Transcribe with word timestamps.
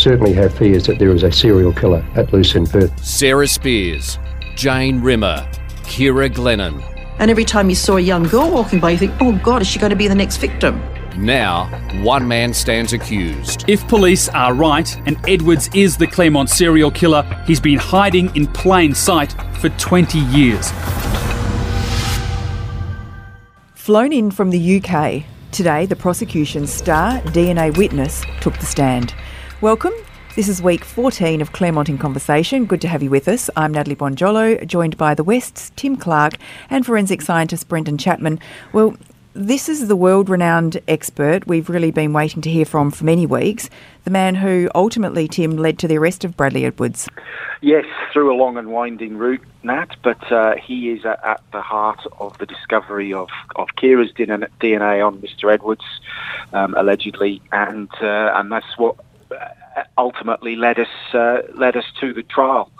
certainly 0.00 0.32
have 0.32 0.56
fears 0.56 0.86
that 0.86 0.98
there 0.98 1.10
is 1.10 1.22
a 1.22 1.30
serial 1.30 1.72
killer 1.72 2.04
at 2.14 2.32
loose 2.32 2.54
in 2.54 2.66
Perth. 2.66 3.04
Sarah 3.04 3.46
Spears, 3.46 4.18
Jane 4.56 5.00
Rimmer, 5.02 5.46
Kira 5.82 6.30
Glennon. 6.32 6.82
And 7.18 7.30
every 7.30 7.44
time 7.44 7.68
you 7.68 7.76
saw 7.76 7.98
a 7.98 8.00
young 8.00 8.22
girl 8.22 8.50
walking 8.50 8.80
by, 8.80 8.92
you 8.92 8.98
think, 8.98 9.12
oh 9.20 9.38
God, 9.42 9.60
is 9.60 9.68
she 9.68 9.78
going 9.78 9.90
to 9.90 9.96
be 9.96 10.08
the 10.08 10.14
next 10.14 10.38
victim? 10.38 10.80
Now, 11.18 11.66
one 12.02 12.26
man 12.26 12.54
stands 12.54 12.94
accused. 12.94 13.68
If 13.68 13.86
police 13.88 14.30
are 14.30 14.54
right 14.54 14.96
and 15.06 15.18
Edwards 15.28 15.68
is 15.74 15.98
the 15.98 16.06
Claremont 16.06 16.48
serial 16.48 16.90
killer, 16.90 17.22
he's 17.46 17.60
been 17.60 17.78
hiding 17.78 18.34
in 18.34 18.46
plain 18.46 18.94
sight 18.94 19.34
for 19.58 19.68
20 19.68 20.18
years. 20.18 20.70
Flown 23.74 24.12
in 24.12 24.30
from 24.30 24.48
the 24.48 24.76
UK, 24.78 25.24
today 25.52 25.84
the 25.84 25.96
prosecution's 25.96 26.72
star 26.72 27.18
DNA 27.20 27.76
witness 27.76 28.24
took 28.40 28.56
the 28.58 28.66
stand. 28.66 29.14
Welcome. 29.60 29.92
This 30.36 30.48
is 30.48 30.62
week 30.62 30.86
14 30.86 31.42
of 31.42 31.52
Claremont 31.52 31.90
in 31.90 31.98
Conversation. 31.98 32.64
Good 32.64 32.80
to 32.80 32.88
have 32.88 33.02
you 33.02 33.10
with 33.10 33.28
us. 33.28 33.50
I'm 33.56 33.72
Natalie 33.72 33.94
Bonjolo, 33.94 34.66
joined 34.66 34.96
by 34.96 35.14
the 35.14 35.22
Wests, 35.22 35.70
Tim 35.76 35.98
Clark, 35.98 36.38
and 36.70 36.86
forensic 36.86 37.20
scientist 37.20 37.68
Brendan 37.68 37.98
Chapman. 37.98 38.40
Well, 38.72 38.96
this 39.34 39.68
is 39.68 39.86
the 39.86 39.96
world 39.96 40.30
renowned 40.30 40.80
expert 40.88 41.46
we've 41.46 41.68
really 41.68 41.90
been 41.90 42.14
waiting 42.14 42.40
to 42.40 42.50
hear 42.50 42.64
from 42.64 42.90
for 42.90 43.04
many 43.04 43.26
weeks, 43.26 43.68
the 44.04 44.10
man 44.10 44.34
who 44.34 44.70
ultimately, 44.74 45.28
Tim, 45.28 45.58
led 45.58 45.78
to 45.80 45.88
the 45.88 45.98
arrest 45.98 46.24
of 46.24 46.38
Bradley 46.38 46.64
Edwards. 46.64 47.06
Yes, 47.60 47.84
through 48.14 48.34
a 48.34 48.36
long 48.36 48.56
and 48.56 48.72
winding 48.72 49.18
route, 49.18 49.44
Nat, 49.62 49.94
but 50.02 50.32
uh, 50.32 50.54
he 50.56 50.90
is 50.90 51.04
at, 51.04 51.22
at, 51.22 51.42
the 51.52 51.60
heart 51.60 52.00
of 52.18 52.38
the 52.38 52.46
discovery 52.46 53.12
of, 53.12 53.28
of 53.56 53.68
Kira's 53.76 54.10
DNA 54.12 55.06
on 55.06 55.20
Mr. 55.20 55.52
Edwards, 55.52 55.84
um, 56.54 56.74
allegedly, 56.78 57.42
and 57.52 57.90
uh, 58.00 58.32
and 58.34 58.50
that's 58.50 58.78
what 58.78 58.96
ultimately 59.96 60.56
led 60.56 60.78
us 60.78 61.14
uh, 61.14 61.42
led 61.54 61.76
us 61.76 61.84
to 62.00 62.12
the 62.12 62.22
trial. 62.22 62.70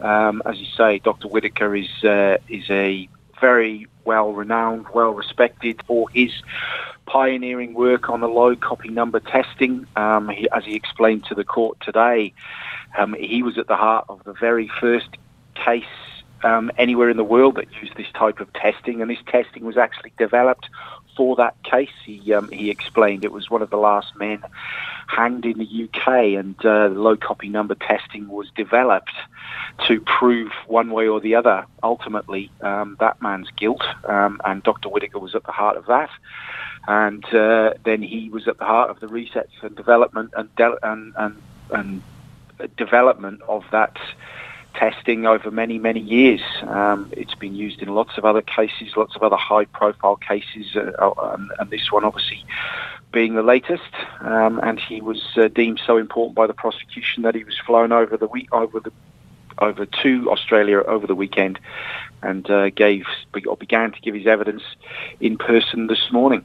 Um, 0.00 0.42
as 0.46 0.58
you 0.58 0.66
say, 0.76 0.98
Dr. 0.98 1.28
Whitaker 1.28 1.76
is 1.76 2.04
uh, 2.04 2.38
is 2.48 2.68
a 2.70 3.08
very 3.40 3.86
well 4.04 4.32
renowned, 4.32 4.86
well 4.94 5.12
respected 5.12 5.80
for 5.86 6.08
his 6.10 6.30
pioneering 7.06 7.74
work 7.74 8.08
on 8.08 8.20
the 8.20 8.28
low 8.28 8.54
copy 8.54 8.88
number 8.88 9.20
testing. 9.20 9.86
Um, 9.96 10.28
he, 10.28 10.48
as 10.50 10.64
he 10.64 10.74
explained 10.74 11.24
to 11.26 11.34
the 11.34 11.44
court 11.44 11.78
today, 11.80 12.32
um, 12.96 13.14
he 13.18 13.42
was 13.42 13.58
at 13.58 13.66
the 13.66 13.76
heart 13.76 14.06
of 14.08 14.22
the 14.24 14.32
very 14.32 14.70
first 14.80 15.08
case 15.54 15.84
um, 16.42 16.70
anywhere 16.78 17.10
in 17.10 17.16
the 17.16 17.24
world 17.24 17.56
that 17.56 17.66
used 17.82 17.96
this 17.96 18.10
type 18.14 18.40
of 18.40 18.52
testing, 18.52 19.02
and 19.02 19.10
this 19.10 19.18
testing 19.26 19.64
was 19.64 19.76
actually 19.76 20.12
developed 20.18 20.68
for 21.20 21.36
that 21.36 21.62
case. 21.64 21.90
He 22.06 22.32
um, 22.32 22.48
he 22.50 22.70
explained 22.70 23.26
it 23.26 23.30
was 23.30 23.50
one 23.50 23.60
of 23.60 23.68
the 23.68 23.76
last 23.76 24.16
men 24.16 24.42
hanged 25.06 25.44
in 25.44 25.58
the 25.58 25.84
UK, 25.84 26.08
and 26.40 26.56
uh, 26.64 26.88
low 26.88 27.14
copy 27.14 27.50
number 27.50 27.74
testing 27.74 28.26
was 28.26 28.50
developed 28.56 29.12
to 29.86 30.00
prove 30.00 30.50
one 30.66 30.90
way 30.90 31.08
or 31.08 31.20
the 31.20 31.34
other, 31.34 31.66
ultimately, 31.82 32.50
um, 32.62 32.96
that 33.00 33.20
man's 33.20 33.50
guilt. 33.50 33.84
Um, 34.04 34.40
and 34.46 34.62
Dr. 34.62 34.88
Whitaker 34.88 35.18
was 35.18 35.34
at 35.34 35.44
the 35.44 35.52
heart 35.52 35.76
of 35.76 35.84
that. 35.88 36.08
And 36.88 37.22
uh, 37.34 37.74
then 37.84 38.00
he 38.00 38.30
was 38.30 38.48
at 38.48 38.56
the 38.56 38.64
heart 38.64 38.88
of 38.88 39.00
the 39.00 39.08
research 39.08 39.50
and 39.60 39.76
development 39.76 40.32
and, 40.34 40.48
de- 40.56 40.78
and, 40.82 41.12
and, 41.18 41.42
and 41.68 42.02
development 42.78 43.42
of 43.46 43.64
that 43.72 43.98
testing 44.74 45.26
over 45.26 45.50
many, 45.50 45.78
many 45.78 46.00
years. 46.00 46.40
Um, 46.62 47.10
it's 47.12 47.34
been 47.34 47.54
used 47.54 47.80
in 47.82 47.94
lots 47.94 48.16
of 48.16 48.24
other 48.24 48.42
cases, 48.42 48.96
lots 48.96 49.16
of 49.16 49.22
other 49.22 49.36
high-profile 49.36 50.16
cases, 50.16 50.76
uh, 50.76 50.92
uh 50.98 51.36
and, 51.38 51.50
and, 51.58 51.70
this 51.70 51.90
one 51.90 52.04
obviously 52.04 52.44
being 53.12 53.34
the 53.34 53.42
latest. 53.42 53.92
Um, 54.20 54.60
and 54.62 54.78
he 54.78 55.00
was 55.00 55.22
uh, 55.36 55.48
deemed 55.48 55.80
so 55.84 55.96
important 55.96 56.36
by 56.36 56.46
the 56.46 56.54
prosecution 56.54 57.22
that 57.24 57.34
he 57.34 57.44
was 57.44 57.58
flown 57.58 57.92
over 57.92 58.16
the 58.16 58.26
week 58.26 58.48
over 58.52 58.80
the 58.80 58.92
over 59.58 59.84
to 59.84 60.30
Australia 60.30 60.78
over 60.78 61.06
the 61.06 61.14
weekend, 61.14 61.58
and 62.22 62.48
uh, 62.50 62.70
gave 62.70 63.04
or 63.46 63.56
began 63.56 63.92
to 63.92 64.00
give 64.00 64.14
his 64.14 64.26
evidence 64.26 64.62
in 65.20 65.36
person 65.36 65.86
this 65.86 66.10
morning. 66.10 66.44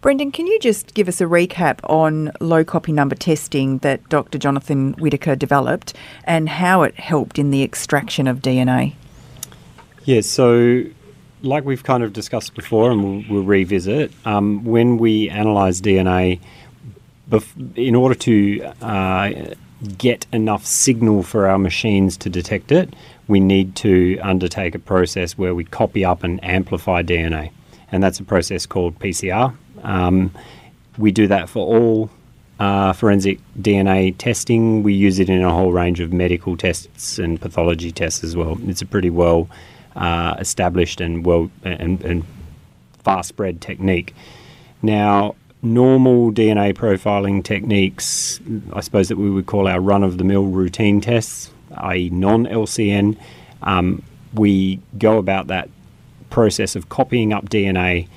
Brendan, 0.00 0.30
can 0.30 0.46
you 0.46 0.58
just 0.60 0.94
give 0.94 1.08
us 1.08 1.20
a 1.20 1.24
recap 1.24 1.80
on 1.84 2.30
low 2.40 2.64
copy 2.64 2.92
number 2.92 3.14
testing 3.14 3.78
that 3.78 4.08
Dr. 4.08 4.38
Jonathan 4.38 4.92
Whitaker 4.94 5.34
developed 5.34 5.94
and 6.24 6.48
how 6.48 6.82
it 6.82 6.94
helped 6.98 7.38
in 7.38 7.50
the 7.50 7.62
extraction 7.62 8.26
of 8.26 8.40
DNA? 8.40 8.94
Yeah, 10.04 10.20
so 10.20 10.84
like 11.42 11.64
we've 11.64 11.82
kind 11.82 12.02
of 12.02 12.12
discussed 12.12 12.54
before, 12.54 12.90
and 12.90 13.02
we'll, 13.02 13.24
we'll 13.28 13.42
revisit, 13.42 14.12
um, 14.24 14.64
when 14.64 14.98
we 14.98 15.28
analyse 15.28 15.80
DNA, 15.80 16.40
bef- 17.30 17.76
in 17.76 17.94
order 17.94 18.14
to 18.14 18.62
uh, 18.82 19.30
get 19.98 20.26
enough 20.32 20.64
signal 20.64 21.22
for 21.22 21.48
our 21.48 21.58
machines 21.58 22.16
to 22.18 22.30
detect 22.30 22.72
it, 22.72 22.94
we 23.28 23.40
need 23.40 23.74
to 23.76 24.18
undertake 24.20 24.74
a 24.74 24.78
process 24.78 25.36
where 25.36 25.54
we 25.54 25.64
copy 25.64 26.04
up 26.04 26.22
and 26.22 26.42
amplify 26.44 27.02
DNA. 27.02 27.50
And 27.90 28.02
that's 28.02 28.20
a 28.20 28.24
process 28.24 28.66
called 28.66 28.98
PCR, 28.98 29.54
um, 29.82 30.32
we 30.98 31.10
do 31.10 31.26
that 31.26 31.48
for 31.48 31.66
all 31.66 32.10
uh, 32.58 32.92
forensic 32.92 33.38
DNA 33.60 34.16
testing. 34.16 34.82
We 34.82 34.94
use 34.94 35.18
it 35.18 35.28
in 35.28 35.42
a 35.42 35.50
whole 35.52 35.72
range 35.72 36.00
of 36.00 36.12
medical 36.12 36.56
tests 36.56 37.18
and 37.18 37.40
pathology 37.40 37.92
tests 37.92 38.24
as 38.24 38.36
well. 38.36 38.58
It's 38.66 38.82
a 38.82 38.86
pretty 38.86 39.10
well 39.10 39.48
uh, 39.94 40.36
established 40.38 41.00
and 41.00 41.24
well 41.24 41.50
and, 41.64 42.02
and 42.02 42.24
fast 43.04 43.28
spread 43.28 43.60
technique. 43.60 44.14
Now, 44.82 45.34
normal 45.62 46.32
DNA 46.32 46.74
profiling 46.74 47.42
techniques, 47.42 48.40
I 48.72 48.80
suppose 48.80 49.08
that 49.08 49.16
we 49.16 49.30
would 49.30 49.46
call 49.46 49.68
our 49.68 49.80
run 49.80 50.02
of 50.02 50.18
the 50.18 50.24
mill 50.24 50.44
routine 50.44 51.00
tests, 51.00 51.50
i.e., 51.78 52.10
non 52.10 52.46
LCN, 52.46 53.18
um, 53.62 54.02
we 54.34 54.80
go 54.98 55.18
about 55.18 55.46
that 55.48 55.68
process 56.30 56.76
of 56.76 56.88
copying 56.88 57.32
up 57.32 57.48
DNA 57.48 58.08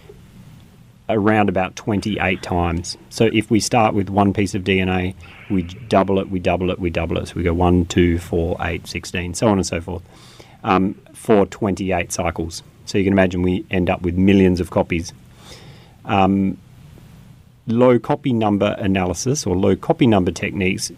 around 1.09 1.50
about 1.50 1.75
28 1.75 2.42
times. 2.42 2.97
So 3.09 3.25
if 3.34 3.50
we 3.50 3.59
start 3.59 3.94
with 3.94 4.09
one 4.09 4.34
piece 4.34 4.56
of 4.56 4.64
DNA, 4.64 5.16
we 5.50 5.64
double 5.64 6.20
it, 6.20 6.30
we 6.30 6.40
double 6.40 6.70
it, 6.70 6.80
we 6.80 6.90
double 6.90 7.18
it. 7.18 7.28
So 7.28 7.36
we 7.36 7.44
go 7.44 7.53
1, 7.53 7.86
2, 7.86 8.20
4, 8.20 8.58
8, 8.59 8.88
16, 8.88 9.34
so 9.34 9.47
on 9.47 9.58
and 9.58 9.66
so 9.66 9.81
forth, 9.81 10.03
um, 10.64 10.94
for 11.14 11.46
28 11.47 12.12
cycles. 12.12 12.64
So 12.86 12.97
you 12.97 13.03
can 13.03 13.14
imagine 13.14 13.42
we 13.42 13.66
end 13.70 13.90
up 13.90 14.02
with 14.02 14.16
millions 14.16 14.59
of 14.59 14.70
copies. 14.70 15.14
Um, 16.06 16.58
low 17.68 18.00
copy 18.00 18.34
number 18.34 18.76
analysis 18.80 19.46
or 19.46 19.56
low 19.56 19.76
copy 19.76 20.08
number 20.08 20.31
techniques 20.31 20.91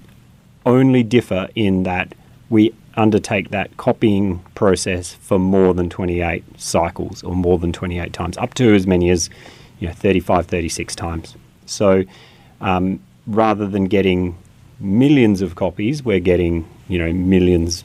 only 0.65 1.03
differ 1.03 1.49
in 1.55 1.83
that 1.83 2.13
we 2.49 2.73
undertake 2.95 3.49
that 3.49 3.75
copying 3.77 4.39
process 4.55 5.13
for 5.13 5.39
more 5.39 5.73
than 5.73 5.89
28 5.89 6.43
cycles 6.59 7.23
or 7.23 7.35
more 7.35 7.57
than 7.57 7.71
28 7.71 8.13
times, 8.13 8.37
up 8.37 8.53
to 8.53 8.73
as 8.75 8.85
many 8.85 9.09
as 9.09 9.29
you 9.81 9.87
know, 9.87 9.93
35, 9.93 10.45
36 10.45 10.95
times. 10.95 11.35
So 11.65 12.03
um, 12.61 13.01
rather 13.27 13.67
than 13.67 13.85
getting 13.85 14.37
millions 14.79 15.41
of 15.41 15.55
copies, 15.55 16.03
we're 16.03 16.19
getting 16.19 16.67
you 16.87 16.97
know 16.97 17.11
millions 17.11 17.83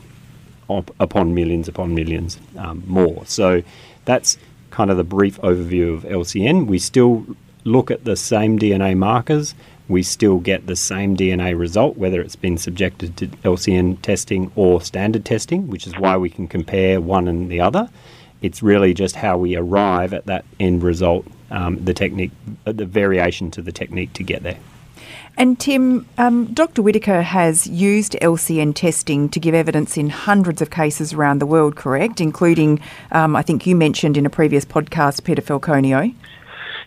op- 0.69 0.95
upon 1.01 1.35
millions 1.35 1.67
upon 1.67 1.95
millions 1.95 2.39
um, 2.59 2.85
more. 2.87 3.25
So 3.27 3.63
that's 4.05 4.39
kind 4.71 4.91
of 4.91 4.97
the 4.99 5.05
brief 5.05 5.41
overview 5.41 5.95
of 5.95 6.05
LCN. 6.05 6.67
We 6.67 6.79
still 6.79 7.27
look 7.65 7.91
at 7.91 8.05
the 8.05 8.17
same 8.17 8.59
DNA 8.59 8.97
markers. 8.97 9.55
We 9.89 10.03
still 10.03 10.39
get 10.39 10.67
the 10.67 10.77
same 10.77 11.17
DNA 11.17 11.59
result, 11.59 11.97
whether 11.97 12.21
it's 12.21 12.37
been 12.37 12.59
subjected 12.59 13.17
to 13.19 13.29
LCN 13.29 14.03
testing 14.03 14.51
or 14.57 14.81
standard 14.81 15.25
testing, 15.25 15.69
which 15.69 15.87
is 15.87 15.97
why 15.97 16.17
we 16.17 16.29
can 16.29 16.49
compare 16.49 17.01
one 17.01 17.29
and 17.29 17.51
the 17.51 17.61
other. 17.61 17.89
It's 18.43 18.63
really 18.63 18.93
just 18.93 19.17
how 19.17 19.39
we 19.39 19.57
arrive 19.57 20.13
at 20.13 20.27
that 20.27 20.45
end 20.59 20.83
result 20.83 21.27
um, 21.51 21.85
the 21.85 21.95
technique, 21.95 22.33
uh, 22.67 22.73
the 22.73 22.87
variation 22.87 23.51
to 23.53 23.63
the 23.63 23.73
technique 23.73 24.13
to 24.15 24.23
get 24.23 24.43
there. 24.43 24.59
And 25.39 25.61
Tim, 25.61 26.07
um, 26.17 26.47
Dr. 26.55 26.81
Whitaker 26.81 27.21
has 27.21 27.67
used 27.67 28.17
LCN 28.23 28.75
testing 28.75 29.29
to 29.29 29.39
give 29.39 29.55
evidence 29.55 29.99
in 29.99 30.09
hundreds 30.09 30.63
of 30.63 30.71
cases 30.71 31.13
around 31.13 31.41
the 31.41 31.47
world, 31.47 31.77
correct? 31.77 32.23
Including, 32.23 32.81
um, 33.13 33.37
I 33.37 33.43
think 33.43 33.67
you 33.67 33.77
mentioned 33.77 34.17
in 34.17 34.25
a 34.25 34.31
previous 34.31 34.65
podcast, 34.65 35.25
Peter 35.25 35.43
Falconio. 35.43 36.15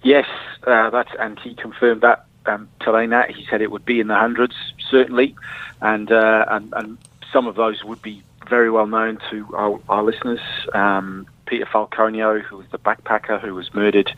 Yes, 0.02 0.26
uh, 0.66 0.90
that's 0.90 1.12
and 1.20 1.40
he 1.40 1.54
confirmed 1.54 2.02
that 2.02 2.26
um, 2.48 2.70
today. 2.80 3.06
Nat, 3.06 3.30
he 3.30 3.46
said 3.50 3.62
it 3.62 3.70
would 3.70 3.86
be 3.86 4.00
in 4.00 4.08
the 4.08 4.16
hundreds, 4.16 4.56
certainly, 4.90 5.36
and 5.82 6.12
uh, 6.12 6.46
and, 6.50 6.74
and 6.76 6.98
some 7.32 7.46
of 7.46 7.56
those 7.56 7.84
would 7.84 8.02
be 8.02 8.24
very 8.50 8.72
well 8.72 8.88
known 8.88 9.20
to 9.30 9.48
our, 9.56 9.80
our 9.90 10.04
listeners. 10.04 10.40
Um, 10.74 11.28
Peter 11.46 11.66
Falconio, 11.66 12.42
who 12.42 12.58
was 12.58 12.66
the 12.72 12.80
backpacker 12.80 13.40
who 13.42 13.54
was 13.54 13.74
murdered 13.74 14.12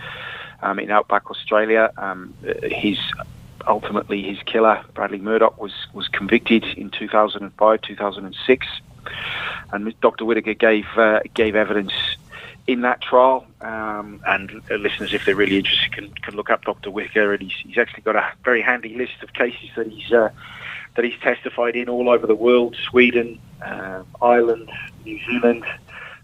um, 0.62 0.80
in 0.80 0.92
outback 0.92 1.30
Australia. 1.30 1.92
Um, 1.98 2.34
his 2.64 2.98
ultimately 3.68 4.24
his 4.24 4.40
killer, 4.44 4.84
Bradley 4.94 5.20
Murdoch, 5.20 5.60
was 5.60 5.74
was 5.94 6.08
convicted 6.08 6.66
in 6.78 6.90
2005, 6.90 7.82
2006, 7.82 8.68
and 9.72 10.00
Dr. 10.02 10.26
Whitaker 10.26 10.54
gave 10.54 10.86
uh, 10.96 11.20
gave 11.34 11.56
evidence 11.56 11.94
in 12.68 12.82
that 12.82 13.02
trial. 13.02 13.46
Um, 13.62 14.22
and 14.26 14.62
listeners, 14.70 15.14
if 15.14 15.26
they're 15.26 15.36
really 15.36 15.58
interested, 15.58 15.92
can, 15.92 16.10
can 16.14 16.36
look 16.36 16.50
up 16.50 16.64
Dr. 16.64 16.92
Whitaker, 16.92 17.34
and 17.34 17.42
he's, 17.42 17.58
he's 17.64 17.78
actually 17.78 18.04
got 18.04 18.16
a 18.16 18.32
very 18.44 18.62
handy 18.62 18.96
list 18.96 19.24
of 19.24 19.34
cases 19.34 19.70
that 19.76 19.88
he's 19.88 20.12
uh, 20.12 20.30
that 20.96 21.06
he's 21.06 21.20
testified 21.22 21.76
in 21.76 21.88
all 21.90 22.10
over 22.10 22.28
the 22.28 22.36
world 22.36 22.76
Sweden, 22.90 23.40
uh, 23.62 24.04
Ireland, 24.22 24.70
New 25.06 25.20
Zealand. 25.26 25.66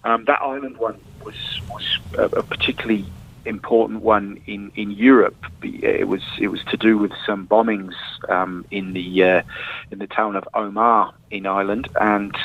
Um, 0.03 0.25
that 0.25 0.41
Ireland 0.41 0.77
one 0.77 0.99
was, 1.23 1.61
was 1.69 1.99
a, 2.17 2.23
a 2.23 2.43
particularly 2.43 3.05
important 3.47 4.01
one 4.01 4.41
in, 4.45 4.71
in 4.75 4.91
Europe. 4.91 5.37
It 5.63 6.07
was 6.07 6.21
it 6.39 6.49
was 6.49 6.61
to 6.65 6.77
do 6.77 6.97
with 6.97 7.11
some 7.25 7.47
bombings 7.47 7.95
um, 8.29 8.65
in 8.71 8.93
the 8.93 9.23
uh, 9.23 9.41
in 9.91 9.99
the 9.99 10.07
town 10.07 10.35
of 10.35 10.47
Omagh 10.53 11.13
in 11.31 11.45
Ireland, 11.45 11.87
and 11.99 12.35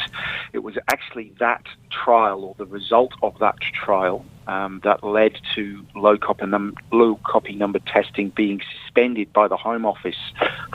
it 0.52 0.60
was 0.60 0.76
actually 0.88 1.32
that 1.38 1.64
trial 1.90 2.44
or 2.44 2.54
the 2.58 2.66
result 2.66 3.12
of 3.22 3.38
that 3.38 3.56
trial 3.60 4.24
um, 4.46 4.80
that 4.84 5.04
led 5.04 5.38
to 5.54 5.84
low 5.94 6.16
copy, 6.16 6.46
num- 6.46 6.76
low 6.90 7.18
copy 7.24 7.54
number 7.54 7.78
testing 7.80 8.30
being 8.30 8.60
suspended 8.80 9.32
by 9.32 9.48
the 9.48 9.56
Home 9.56 9.84
Office 9.84 10.16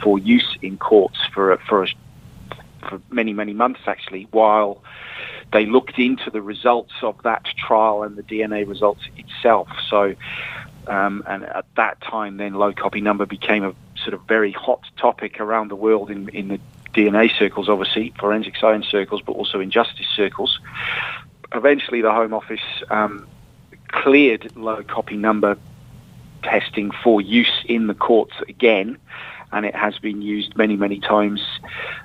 for 0.02 0.20
use 0.20 0.58
in 0.62 0.78
courts 0.78 1.18
for 1.34 1.52
a, 1.54 1.58
for 1.58 1.84
a, 1.84 1.88
for 2.88 3.02
many 3.10 3.34
many 3.34 3.54
months 3.54 3.82
actually 3.88 4.28
while 4.32 4.82
they 5.54 5.66
looked 5.66 5.98
into 5.98 6.30
the 6.30 6.42
results 6.42 6.94
of 7.02 7.22
that 7.24 7.46
trial 7.58 8.04
and 8.04 8.16
the 8.16 8.24
DNA 8.24 8.68
results 8.68 9.02
itself. 9.16 9.70
So, 9.90 10.16
um, 10.88 11.24
and 11.28 11.44
at 11.44 11.66
that 11.76 12.02
time, 12.02 12.38
then 12.38 12.54
low 12.54 12.74
copy 12.74 13.02
number 13.02 13.26
became 13.26 13.64
a 13.64 13.74
sort 14.04 14.14
of 14.14 14.22
very 14.28 14.52
hot 14.52 14.84
topic 14.98 15.40
around 15.40 15.70
the 15.70 15.76
world 15.76 16.12
in, 16.12 16.30
in 16.30 16.48
the 16.50 16.60
DNA 16.94 17.32
circles, 17.38 17.70
obviously, 17.70 18.14
forensic 18.20 18.56
science 18.58 18.88
circles, 18.88 19.22
but 19.22 19.34
also 19.34 19.60
in 19.60 19.72
justice 19.72 20.08
circles. 20.16 20.60
Eventually, 21.54 22.02
the 22.02 22.12
Home 22.12 22.34
Office 22.34 22.62
um, 22.90 23.28
cleared 23.88 24.56
low 24.56 24.84
copy 24.84 25.16
number 25.16 25.58
testing 26.44 26.92
for 27.04 27.22
use 27.22 27.64
in 27.66 27.88
the 27.88 27.94
courts 27.94 28.34
again, 28.48 28.98
and 29.52 29.66
it 29.66 29.76
has 29.76 29.98
been 30.00 30.22
used 30.22 30.56
many, 30.58 30.76
many 30.76 31.00
times 31.00 31.42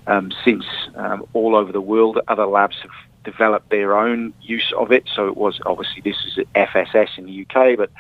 um, 0.07 0.33
since 0.45 0.65
um, 0.95 1.27
all 1.33 1.57
over 1.57 1.73
the 1.73 1.81
world. 1.81 2.21
Other 2.29 2.47
labs 2.47 2.77
have 2.83 2.91
developed 3.25 3.71
their 3.71 3.97
own 3.97 4.33
use 4.43 4.73
of 4.77 4.93
it. 4.93 5.05
So 5.15 5.29
it 5.29 5.37
was 5.37 5.61
obviously 5.67 6.03
this 6.03 6.17
is 6.27 6.45
FSS 6.55 7.19
in 7.19 7.27
the 7.27 7.47
UK, 7.47 7.77
but 7.77 7.91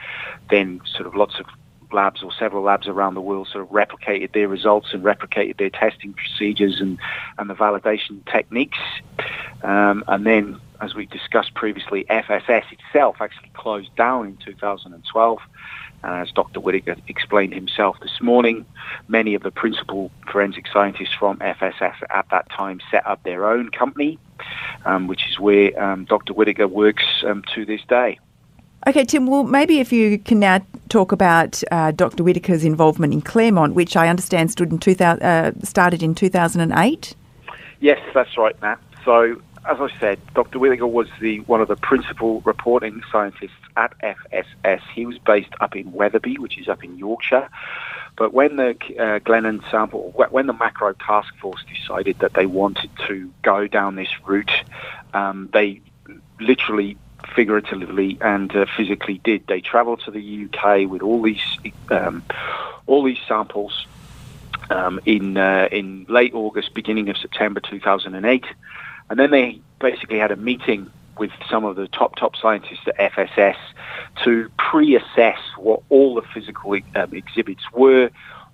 then 0.51 0.81
sort 0.95 1.07
of 1.07 1.15
lots 1.15 1.39
of 1.39 1.47
labs 1.93 2.23
or 2.23 2.33
several 2.33 2.63
labs 2.63 2.89
around 2.89 3.15
the 3.15 3.21
world 3.21 3.49
sort 3.49 3.65
of 3.65 3.71
replicated 3.71 4.33
their 4.33 4.49
results 4.49 4.89
and 4.93 5.03
replicated 5.03 5.59
their 5.59 5.71
testing 5.71 6.13
procedures 6.15 6.81
and, 6.81 6.99
and 7.39 7.51
the 7.51 7.55
validation 7.55 8.25
techniques. 8.31 8.79
Um, 9.63 10.05
and 10.09 10.27
then, 10.27 10.61
as 10.81 10.95
we 10.95 11.07
discussed 11.07 11.55
previously, 11.55 12.05
FSS 12.05 12.65
itself 12.73 13.17
actually 13.21 13.51
closed 13.55 13.95
down 13.97 14.27
in 14.27 14.37
2012. 14.39 15.39
And 16.03 16.23
as 16.23 16.33
Dr. 16.33 16.61
Whitaker 16.61 16.97
explained 17.09 17.55
himself 17.55 17.97
this 18.01 18.21
morning, 18.21 18.67
many 19.09 19.35
of 19.35 19.43
the 19.43 19.51
principal 19.51 20.11
forensic 20.31 20.67
scientists 20.73 21.15
from 21.19 21.39
FSS 21.39 21.95
at 22.11 22.27
that 22.31 22.51
time 22.51 22.81
set 22.91 23.07
up 23.07 23.23
their 23.23 23.49
own 23.49 23.71
company, 23.71 24.19
um, 24.85 25.07
which 25.07 25.29
is 25.29 25.39
where 25.39 25.81
um, 25.83 26.05
Dr. 26.05 26.33
Whitaker 26.33 26.67
works 26.67 27.05
um, 27.25 27.43
to 27.55 27.65
this 27.65 27.81
day. 27.89 28.19
Okay, 28.85 29.05
Tim, 29.05 29.29
well, 29.29 29.45
maybe 29.45 29.79
if 29.79 29.93
you 29.93 30.19
can 30.19 30.41
now 30.41 30.61
talk 30.89 31.13
about 31.13 31.63
uh, 31.71 31.93
Dr. 31.93 32.25
Whitaker's 32.25 32.65
involvement 32.65 33.13
in 33.13 33.23
Claremont, 33.23 33.75
which 33.75 33.97
I 33.97 34.09
understand 34.09 34.51
stood 34.51 34.73
in 34.73 34.79
2000, 34.79 35.23
uh, 35.23 35.53
started 35.63 36.03
in 36.03 36.17
2008. 36.17 37.15
Yes, 37.79 38.01
that's 38.13 38.37
right, 38.37 38.61
Nat. 38.61 38.81
So 39.05 39.41
as 39.64 39.81
I 39.81 39.88
said, 40.00 40.19
Dr. 40.35 40.59
Whitaker 40.59 40.87
was 40.87 41.09
the 41.20 41.41
one 41.41 41.61
of 41.61 41.69
the 41.69 41.76
principal 41.76 42.41
reporting 42.41 43.03
scientists 43.12 43.53
at 43.76 43.94
FSS. 44.00 44.81
He 44.94 45.06
was 45.06 45.19
based 45.19 45.53
up 45.61 45.76
in 45.76 45.93
Wetherby, 45.93 46.38
which 46.38 46.59
is 46.59 46.69
up 46.69 46.82
in 46.82 46.99
Yorkshire. 46.99 47.49
But 48.17 48.32
when 48.32 48.56
the 48.56 48.70
uh, 48.70 49.20
Glennon 49.20 49.69
sample, 49.70 50.12
when 50.12 50.47
the 50.47 50.53
macro 50.53 50.93
task 50.94 51.35
force 51.38 51.64
decided 51.73 52.19
that 52.19 52.35
they 52.35 52.47
wanted 52.47 52.91
to 53.06 53.32
go 53.43 53.67
down 53.67 53.94
this 53.94 54.11
route, 54.26 54.53
um, 55.14 55.49
they 55.53 55.81
literally, 56.41 56.97
figuratively, 57.35 58.19
and 58.20 58.55
uh, 58.55 58.67
physically 58.76 59.19
did. 59.23 59.47
They 59.47 59.61
travelled 59.61 60.03
to 60.05 60.11
the 60.11 60.49
UK 60.49 60.91
with 60.91 61.03
all 61.03 61.23
these 61.23 61.41
um, 61.91 62.25
all 62.87 63.05
these 63.05 63.20
samples 63.29 63.87
um, 64.70 65.00
in 65.06 65.37
uh, 65.37 65.69
in 65.70 66.05
late 66.08 66.35
August, 66.35 66.75
beginning 66.75 67.08
of 67.08 67.17
September 67.17 67.61
2008. 67.61 68.44
And 69.12 69.20
then 69.20 69.31
they 69.31 69.61
basically 69.79 70.19
had 70.19 70.31
a 70.31 70.37
meeting 70.37 70.91
with 71.19 71.32
some 71.50 71.67
of 71.67 71.76
the 71.76 71.87
top, 71.87 72.17
top 72.17 72.35
scientists 72.35 72.81
at 72.87 73.12
FSS 73.12 73.59
to 74.25 74.50
pre-assess 74.56 75.38
what 75.59 75.82
all 75.91 76.14
the 76.14 76.23
physical 76.32 76.73
um, 76.73 77.12
exhibits 77.12 77.61
were, 77.75 78.09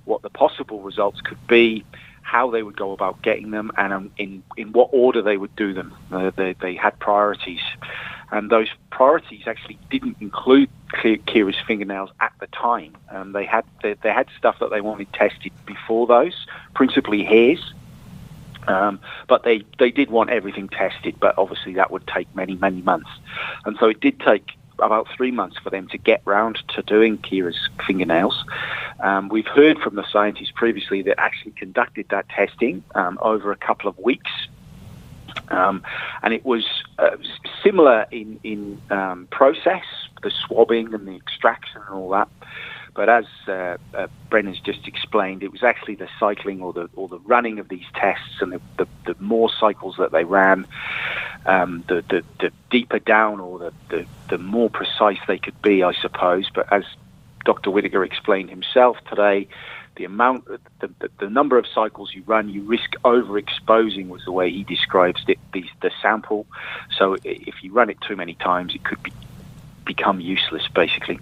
what 0.04 0.22
the 0.22 0.30
possible 0.30 0.80
results 0.80 1.20
could 1.20 1.38
be, 1.46 1.84
how 2.22 2.50
they 2.50 2.64
would 2.64 2.76
go 2.76 2.90
about 2.90 3.22
getting 3.22 3.52
them, 3.52 3.70
and 3.76 3.92
um, 3.92 4.10
in, 4.18 4.42
in 4.56 4.72
what 4.72 4.90
order 4.90 5.22
they 5.22 5.36
would 5.36 5.54
do 5.54 5.74
them. 5.74 5.94
Uh, 6.10 6.32
they, 6.34 6.54
they 6.54 6.74
had 6.74 6.98
priorities. 6.98 7.62
And 8.32 8.50
those 8.50 8.66
priorities 8.90 9.44
actually 9.46 9.78
didn't 9.92 10.16
include 10.20 10.70
Kira's 10.92 11.56
fingernails 11.68 12.10
at 12.18 12.32
the 12.40 12.48
time. 12.48 12.96
Um, 13.12 13.30
they 13.30 13.44
had 13.44 13.64
they, 13.84 13.94
they 14.02 14.10
had 14.10 14.26
stuff 14.36 14.58
that 14.58 14.70
they 14.70 14.80
wanted 14.80 15.12
tested 15.12 15.52
before 15.66 16.08
those, 16.08 16.34
principally 16.74 17.22
hairs, 17.22 17.60
um, 18.68 19.00
but 19.26 19.42
they, 19.42 19.62
they 19.78 19.90
did 19.90 20.10
want 20.10 20.30
everything 20.30 20.68
tested, 20.68 21.16
but 21.18 21.36
obviously 21.38 21.74
that 21.74 21.90
would 21.90 22.06
take 22.06 22.32
many, 22.36 22.54
many 22.54 22.82
months. 22.82 23.10
And 23.64 23.76
so 23.80 23.86
it 23.86 24.00
did 24.00 24.20
take 24.20 24.50
about 24.78 25.08
three 25.16 25.30
months 25.30 25.58
for 25.58 25.70
them 25.70 25.88
to 25.88 25.98
get 25.98 26.22
round 26.24 26.62
to 26.68 26.82
doing 26.82 27.18
Kira's 27.18 27.68
fingernails. 27.86 28.44
Um, 29.00 29.28
we've 29.28 29.46
heard 29.46 29.78
from 29.78 29.96
the 29.96 30.04
scientists 30.12 30.52
previously 30.54 31.02
that 31.02 31.18
actually 31.18 31.52
conducted 31.52 32.06
that 32.10 32.28
testing 32.28 32.84
um, 32.94 33.18
over 33.20 33.50
a 33.50 33.56
couple 33.56 33.90
of 33.90 33.98
weeks. 33.98 34.30
Um, 35.48 35.82
and 36.22 36.34
it 36.34 36.44
was 36.44 36.66
uh, 36.98 37.16
similar 37.62 38.06
in, 38.10 38.38
in 38.44 38.80
um, 38.90 39.28
process, 39.30 39.84
the 40.22 40.30
swabbing 40.30 40.94
and 40.94 41.06
the 41.06 41.16
extraction 41.16 41.80
and 41.86 41.94
all 41.94 42.10
that. 42.10 42.28
But 42.98 43.08
as 43.08 43.26
uh, 43.46 43.76
uh, 43.94 44.08
Brendan's 44.28 44.58
just 44.58 44.88
explained, 44.88 45.44
it 45.44 45.52
was 45.52 45.62
actually 45.62 45.94
the 45.94 46.08
cycling 46.18 46.60
or 46.60 46.72
the 46.72 46.90
or 46.96 47.06
the 47.06 47.20
running 47.20 47.60
of 47.60 47.68
these 47.68 47.84
tests 47.94 48.40
and 48.40 48.50
the, 48.50 48.60
the, 48.76 48.88
the 49.06 49.14
more 49.20 49.48
cycles 49.60 49.94
that 49.98 50.10
they 50.10 50.24
ran, 50.24 50.66
um, 51.46 51.84
the, 51.86 52.02
the, 52.10 52.24
the 52.40 52.50
deeper 52.72 52.98
down 52.98 53.38
or 53.38 53.60
the, 53.60 53.72
the, 53.88 54.06
the 54.30 54.38
more 54.38 54.68
precise 54.68 55.18
they 55.28 55.38
could 55.38 55.62
be, 55.62 55.84
I 55.84 55.92
suppose. 55.92 56.50
But 56.52 56.72
as 56.72 56.82
Dr. 57.44 57.70
Whitaker 57.70 58.02
explained 58.02 58.50
himself 58.50 58.96
today, 59.08 59.46
the 59.94 60.04
amount, 60.04 60.46
the, 60.46 60.90
the, 60.98 61.08
the, 61.20 61.30
number 61.30 61.56
of 61.56 61.68
cycles 61.72 62.12
you 62.12 62.24
run, 62.26 62.48
you 62.48 62.62
risk 62.62 62.94
overexposing 63.04 64.08
was 64.08 64.24
the 64.24 64.32
way 64.32 64.50
he 64.50 64.64
describes 64.64 65.22
it, 65.28 65.38
the, 65.52 65.64
the 65.82 65.92
sample. 66.02 66.48
So 66.96 67.16
if 67.22 67.62
you 67.62 67.70
run 67.70 67.90
it 67.90 68.00
too 68.00 68.16
many 68.16 68.34
times, 68.34 68.74
it 68.74 68.82
could 68.82 69.00
be, 69.04 69.12
become 69.84 70.18
useless, 70.18 70.66
basically. 70.74 71.20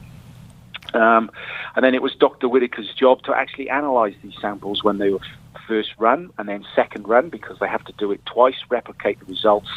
Um, 0.94 1.30
and 1.74 1.84
then 1.84 1.94
it 1.94 2.02
was 2.02 2.14
Dr. 2.14 2.48
Whitaker's 2.48 2.92
job 2.94 3.22
to 3.22 3.34
actually 3.34 3.68
analyse 3.68 4.14
these 4.22 4.34
samples 4.40 4.82
when 4.84 4.98
they 4.98 5.10
were 5.10 5.20
first 5.66 5.90
run 5.98 6.30
and 6.38 6.48
then 6.48 6.64
second 6.74 7.08
run 7.08 7.28
because 7.28 7.58
they 7.58 7.68
have 7.68 7.84
to 7.84 7.92
do 7.94 8.12
it 8.12 8.24
twice, 8.26 8.56
replicate 8.68 9.18
the 9.20 9.26
results 9.26 9.68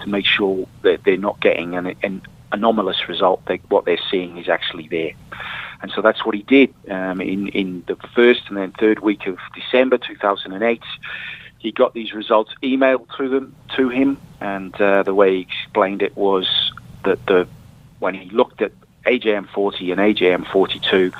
to 0.00 0.08
make 0.08 0.26
sure 0.26 0.66
that 0.82 1.04
they're 1.04 1.16
not 1.16 1.40
getting 1.40 1.74
an, 1.74 1.94
an 2.02 2.22
anomalous 2.52 3.08
result. 3.08 3.44
They, 3.46 3.56
what 3.68 3.84
they're 3.84 4.00
seeing 4.10 4.38
is 4.38 4.48
actually 4.48 4.88
there. 4.88 5.12
And 5.80 5.92
so 5.92 6.02
that's 6.02 6.24
what 6.24 6.34
he 6.34 6.42
did 6.42 6.74
um, 6.90 7.20
in, 7.20 7.48
in 7.48 7.84
the 7.86 7.96
first 8.14 8.42
and 8.48 8.56
then 8.56 8.72
third 8.72 9.00
week 9.00 9.26
of 9.26 9.38
December 9.54 9.98
2008. 9.98 10.82
He 11.58 11.72
got 11.72 11.94
these 11.94 12.12
results 12.12 12.52
emailed 12.62 13.06
to 13.16 13.28
them 13.28 13.54
to 13.76 13.88
him, 13.88 14.18
and 14.40 14.74
uh, 14.80 15.02
the 15.02 15.14
way 15.14 15.36
he 15.36 15.40
explained 15.40 16.02
it 16.02 16.16
was 16.16 16.72
that 17.04 17.24
the 17.26 17.48
when 17.98 18.14
he 18.14 18.30
looked 18.30 18.62
at 18.62 18.70
AJM40 19.08 19.92
and 19.92 20.46
AJM42, 20.46 21.14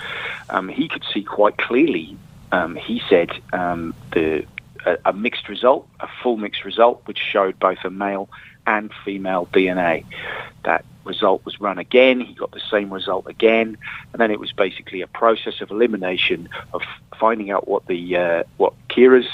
um, 0.50 0.68
he 0.68 0.88
could 0.88 1.04
see 1.12 1.22
quite 1.22 1.56
clearly. 1.56 2.16
Um, 2.52 2.76
he 2.76 3.02
said 3.08 3.30
um, 3.52 3.94
the 4.12 4.46
a, 4.86 4.98
a, 5.06 5.12
mixed 5.12 5.48
result, 5.48 5.88
a 6.00 6.08
full 6.22 6.36
mixed 6.36 6.64
result, 6.64 7.02
which 7.06 7.18
showed 7.18 7.58
both 7.58 7.78
a 7.84 7.90
male 7.90 8.28
and 8.66 8.90
female 9.04 9.48
DNA. 9.52 10.04
That 10.64 10.84
result 11.04 11.44
was 11.44 11.60
run 11.60 11.78
again. 11.78 12.20
He 12.20 12.34
got 12.34 12.52
the 12.52 12.62
same 12.70 12.92
result 12.92 13.26
again, 13.26 13.76
and 14.12 14.20
then 14.20 14.30
it 14.30 14.40
was 14.40 14.52
basically 14.52 15.00
a 15.02 15.06
process 15.06 15.60
of 15.60 15.70
elimination 15.70 16.48
of 16.72 16.82
finding 17.18 17.50
out 17.50 17.66
what 17.66 17.86
the 17.86 18.16
uh, 18.16 18.42
what 18.56 18.74
Kira's 18.88 19.28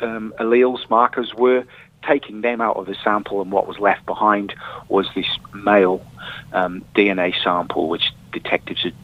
um, 0.00 0.32
alleles 0.38 0.88
markers 0.90 1.34
were, 1.34 1.64
taking 2.06 2.40
them 2.40 2.60
out 2.60 2.76
of 2.76 2.86
the 2.86 2.96
sample, 3.02 3.40
and 3.40 3.52
what 3.52 3.66
was 3.66 3.78
left 3.78 4.06
behind 4.06 4.54
was 4.88 5.06
this 5.14 5.26
male 5.54 6.04
um, 6.52 6.84
DNA 6.94 7.34
sample, 7.42 7.88
which 7.88 8.12
detectives 8.32 8.82
had 8.82 8.94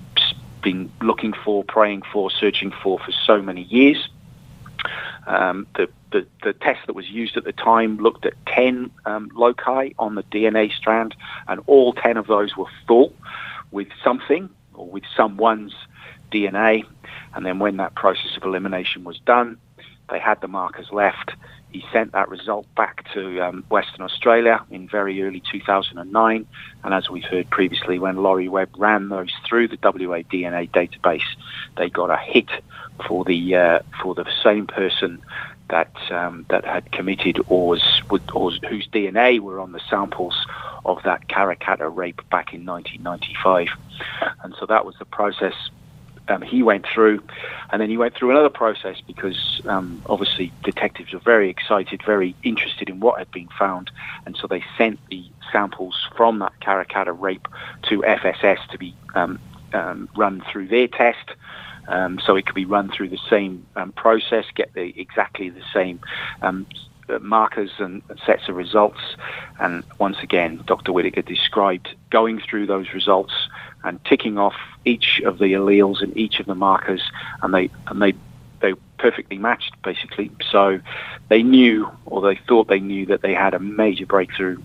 been 0.62 0.90
looking 1.00 1.32
for, 1.44 1.64
praying 1.64 2.02
for, 2.12 2.30
searching 2.30 2.72
for 2.82 2.98
for 2.98 3.12
so 3.26 3.42
many 3.42 3.62
years. 3.62 4.08
Um, 5.26 5.66
the, 5.76 5.88
the, 6.10 6.26
the, 6.42 6.52
test 6.52 6.80
that 6.86 6.96
was 6.96 7.08
used 7.08 7.36
at 7.36 7.44
the 7.44 7.52
time 7.52 7.98
looked 7.98 8.26
at 8.26 8.34
10 8.46 8.90
um, 9.04 9.30
loci 9.34 9.92
on 9.98 10.16
the 10.16 10.24
DNA 10.24 10.72
strand, 10.72 11.14
and 11.46 11.60
all 11.66 11.92
10 11.92 12.16
of 12.16 12.26
those 12.26 12.56
were 12.56 12.66
full 12.88 13.14
with 13.70 13.88
something 14.02 14.50
or 14.74 14.86
with 14.86 15.04
someone's 15.16 15.74
DNA. 16.32 16.84
And 17.34 17.46
then 17.46 17.58
when 17.58 17.76
that 17.78 17.94
process 17.94 18.36
of 18.36 18.42
elimination 18.42 19.04
was 19.04 19.18
done, 19.20 19.58
they 20.10 20.18
had 20.18 20.40
the 20.40 20.48
markers 20.48 20.88
left. 20.92 21.32
He 21.70 21.82
sent 21.90 22.12
that 22.12 22.28
result 22.28 22.66
back 22.74 23.10
to 23.14 23.40
um, 23.40 23.64
Western 23.70 24.02
Australia 24.02 24.62
in 24.70 24.86
very 24.86 25.22
early 25.22 25.42
2009. 25.50 26.46
And 26.84 26.94
as 26.94 27.08
we've 27.08 27.24
heard 27.24 27.48
previously, 27.48 27.98
when 27.98 28.16
Laurie 28.16 28.48
Webb 28.48 28.70
ran 28.76 29.08
those 29.08 29.32
through 29.48 29.68
the 29.68 29.78
WA 29.82 30.20
DNA 30.20 30.70
database, 30.70 31.22
they 31.78 31.88
got 31.88 32.10
a 32.10 32.18
hit 32.18 32.50
for 33.06 33.24
the 33.24 33.56
uh, 33.56 33.78
for 34.02 34.14
the 34.14 34.26
same 34.42 34.66
person 34.66 35.22
that 35.70 35.90
um, 36.10 36.44
that 36.50 36.66
had 36.66 36.92
committed 36.92 37.40
or 37.48 37.68
was 37.68 38.02
or 38.34 38.50
whose 38.68 38.86
DNA 38.88 39.40
were 39.40 39.58
on 39.58 39.72
the 39.72 39.80
samples 39.88 40.46
of 40.84 41.02
that 41.04 41.26
Karrakatta 41.28 41.94
rape 41.94 42.20
back 42.30 42.52
in 42.52 42.66
1995. 42.66 43.68
And 44.42 44.54
so 44.60 44.66
that 44.66 44.84
was 44.84 44.94
the 44.98 45.06
process 45.06 45.54
um, 46.28 46.42
he 46.42 46.62
went 46.62 46.86
through, 46.86 47.22
and 47.70 47.80
then 47.80 47.90
he 47.90 47.96
went 47.96 48.14
through 48.14 48.30
another 48.30 48.48
process 48.48 48.96
because 49.06 49.60
um, 49.66 50.02
obviously 50.06 50.52
detectives 50.62 51.12
were 51.12 51.20
very 51.20 51.50
excited, 51.50 52.02
very 52.04 52.36
interested 52.42 52.88
in 52.88 53.00
what 53.00 53.18
had 53.18 53.30
been 53.30 53.48
found, 53.58 53.90
and 54.26 54.36
so 54.36 54.46
they 54.46 54.62
sent 54.78 55.00
the 55.10 55.24
samples 55.50 56.08
from 56.16 56.38
that 56.38 56.52
Karrakatta 56.60 57.18
rape 57.18 57.48
to 57.82 58.02
FSS 58.02 58.58
to 58.70 58.78
be 58.78 58.94
um, 59.14 59.38
um, 59.72 60.08
run 60.16 60.42
through 60.50 60.68
their 60.68 60.88
test. 60.88 61.32
Um, 61.88 62.20
so 62.24 62.36
it 62.36 62.46
could 62.46 62.54
be 62.54 62.64
run 62.64 62.90
through 62.90 63.08
the 63.08 63.18
same 63.28 63.66
um, 63.74 63.92
process, 63.92 64.44
get 64.54 64.72
the 64.72 64.94
exactly 65.00 65.50
the 65.50 65.64
same 65.74 65.98
Uh, 67.08 67.18
markers 67.18 67.70
and 67.78 68.00
sets 68.24 68.48
of 68.48 68.54
results. 68.54 69.00
And 69.58 69.82
once 69.98 70.18
again, 70.22 70.60
Dr. 70.66 70.92
Whitaker 70.92 71.22
described 71.22 71.88
going 72.10 72.40
through 72.40 72.66
those 72.66 72.94
results 72.94 73.32
and 73.82 73.98
ticking 74.04 74.38
off 74.38 74.54
each 74.84 75.20
of 75.26 75.38
the 75.38 75.52
alleles 75.52 76.00
and 76.00 76.16
each 76.16 76.38
of 76.38 76.46
the 76.46 76.54
markers, 76.54 77.02
and 77.42 77.52
they 77.52 77.70
and 77.88 78.00
they 78.00 78.14
perfectly 79.02 79.36
matched 79.36 79.74
basically. 79.82 80.30
So 80.50 80.80
they 81.28 81.42
knew, 81.42 81.90
or 82.06 82.22
they 82.22 82.40
thought 82.48 82.68
they 82.68 82.78
knew, 82.78 83.06
that 83.06 83.20
they 83.20 83.34
had 83.34 83.52
a 83.52 83.58
major 83.58 84.06
breakthrough 84.06 84.62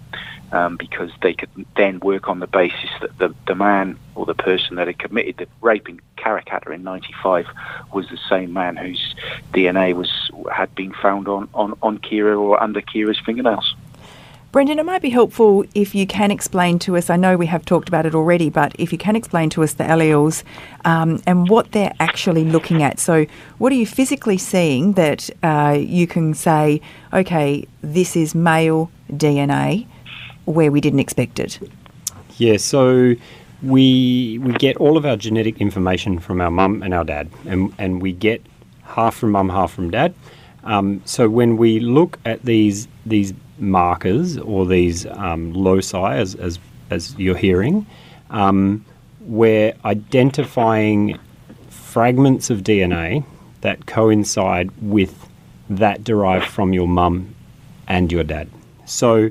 um, 0.52 0.78
because 0.78 1.10
they 1.24 1.34
could 1.34 1.50
then 1.76 2.00
work 2.00 2.30
on 2.30 2.40
the 2.40 2.48
basis 2.48 2.92
that 3.02 3.18
the, 3.18 3.34
the 3.48 3.56
man 3.56 3.98
or 4.14 4.28
the 4.28 4.36
person 4.36 4.76
that 4.76 4.86
had 4.86 5.00
committed 5.00 5.38
the 5.38 5.48
rape 5.62 5.90
in 5.90 6.00
Karrakatta 6.18 6.72
in 6.74 6.84
'95 6.84 7.48
was 7.92 8.08
the 8.10 8.20
same 8.30 8.54
man 8.54 8.78
whose 8.78 9.16
DNA 9.54 9.96
was 9.96 10.32
had 10.54 10.74
been 10.76 10.94
found 10.94 11.28
on, 11.28 11.50
on, 11.56 11.74
on 11.82 11.98
Kira 11.98 12.40
or 12.40 12.62
under 12.62 12.82
Kira's 12.82 13.20
fingernails. 13.26 13.76
Brendan, 14.52 14.80
it 14.80 14.86
might 14.86 15.02
be 15.02 15.10
helpful 15.10 15.66
if 15.76 15.94
you 15.94 16.08
can 16.08 16.32
explain 16.32 16.80
to 16.80 16.96
us. 16.96 17.10
I 17.10 17.18
know 17.18 17.36
we 17.36 17.48
have 17.48 17.66
talked 17.66 17.90
about 17.90 18.06
it 18.06 18.16
already, 18.16 18.50
but 18.50 18.74
if 18.80 18.94
you 18.94 18.98
can 18.98 19.18
explain 19.18 19.50
to 19.52 19.64
us 19.64 19.74
the 19.74 19.84
alleles 19.84 20.44
um, 20.86 21.22
and 21.28 21.50
what 21.50 21.74
they're 21.74 21.94
actually 22.00 22.46
looking 22.46 22.82
at. 22.82 22.98
So, 22.98 23.26
what 23.58 23.74
are 23.74 23.76
you 23.76 23.86
physically 23.86 24.38
seeing 24.38 24.94
that 24.94 25.30
uh, 25.44 25.78
you 25.78 26.08
can 26.08 26.34
say, 26.34 26.80
okay, 27.12 27.68
this 27.82 28.16
is 28.16 28.34
male 28.34 28.90
DNA, 29.12 29.86
where 30.46 30.72
we 30.72 30.80
didn't 30.80 31.00
expect 31.00 31.40
it? 31.40 31.60
Yeah, 32.38 32.56
so 32.56 33.16
we 33.62 34.40
we 34.42 34.54
get 34.54 34.78
all 34.78 34.96
of 34.96 35.06
our 35.06 35.18
genetic 35.18 35.60
information 35.60 36.20
from 36.20 36.40
our 36.40 36.52
mum 36.52 36.84
and 36.84 36.94
our 36.94 37.04
dad, 37.04 37.30
and 37.46 37.74
and 37.78 38.02
we 38.02 38.14
get 38.14 38.42
half 38.84 39.16
from 39.16 39.32
mum, 39.32 39.50
half 39.50 39.74
from 39.74 39.92
dad. 39.92 40.14
Um, 40.64 41.02
so 41.04 41.28
when 41.28 41.58
we 41.58 41.82
look 41.82 42.18
at 42.24 42.44
these 42.44 42.88
these 43.06 43.34
markers 43.60 44.38
or 44.38 44.66
these 44.66 45.06
um, 45.08 45.54
loci, 45.54 46.16
as, 46.16 46.36
as, 46.36 46.60
as 46.90 47.18
you're 47.18 47.38
hearing, 47.38 47.86
um, 48.30 48.86
we're 49.22 49.74
identifying 49.86 51.20
fragments 51.70 52.50
of 52.50 52.60
DNA 52.62 53.26
that 53.62 53.86
coincide 53.86 54.70
with 54.82 55.28
that 55.70 56.04
derived 56.04 56.46
from 56.46 56.74
your 56.74 56.88
mum 56.88 57.34
and 57.88 58.12
your 58.12 58.24
dad. 58.24 58.50
So 58.86 59.30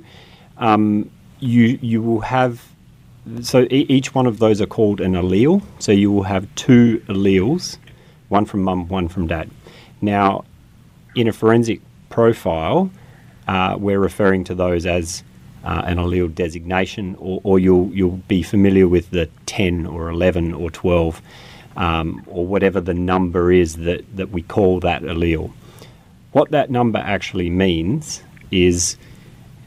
um, 0.58 1.10
you 1.40 1.78
you 1.80 2.02
will 2.02 2.20
have 2.20 2.62
so 3.40 3.62
e- 3.64 3.86
each 3.88 4.14
one 4.14 4.26
of 4.26 4.38
those 4.38 4.60
are 4.60 4.66
called 4.66 5.00
an 5.00 5.12
allele. 5.12 5.62
So 5.78 5.92
you 5.92 6.10
will 6.12 6.24
have 6.24 6.52
two 6.54 7.02
alleles, 7.08 7.78
one 8.28 8.44
from 8.44 8.62
mum, 8.62 8.88
one 8.88 9.08
from 9.08 9.26
dad. 9.26 9.50
Now, 10.00 10.44
in 11.14 11.28
a 11.28 11.32
forensic 11.32 11.80
profile, 12.10 12.90
uh, 13.48 13.76
we're 13.78 14.00
referring 14.00 14.44
to 14.44 14.54
those 14.54 14.86
as 14.86 15.22
uh, 15.64 15.82
an 15.84 15.98
allele 15.98 16.32
designation, 16.32 17.16
or, 17.18 17.40
or, 17.42 17.58
you'll 17.58 17.90
you'll 17.92 18.22
be 18.28 18.42
familiar 18.42 18.86
with 18.86 19.10
the 19.10 19.28
10 19.46 19.86
or 19.86 20.08
11 20.10 20.54
or 20.54 20.70
12, 20.70 21.20
um, 21.76 22.24
or 22.28 22.46
whatever 22.46 22.80
the 22.80 22.94
number 22.94 23.50
is 23.50 23.76
that, 23.76 24.04
that 24.16 24.30
we 24.30 24.42
call 24.42 24.80
that 24.80 25.02
allele. 25.02 25.52
What 26.32 26.50
that 26.50 26.70
number 26.70 26.98
actually 26.98 27.50
means 27.50 28.22
is 28.50 28.96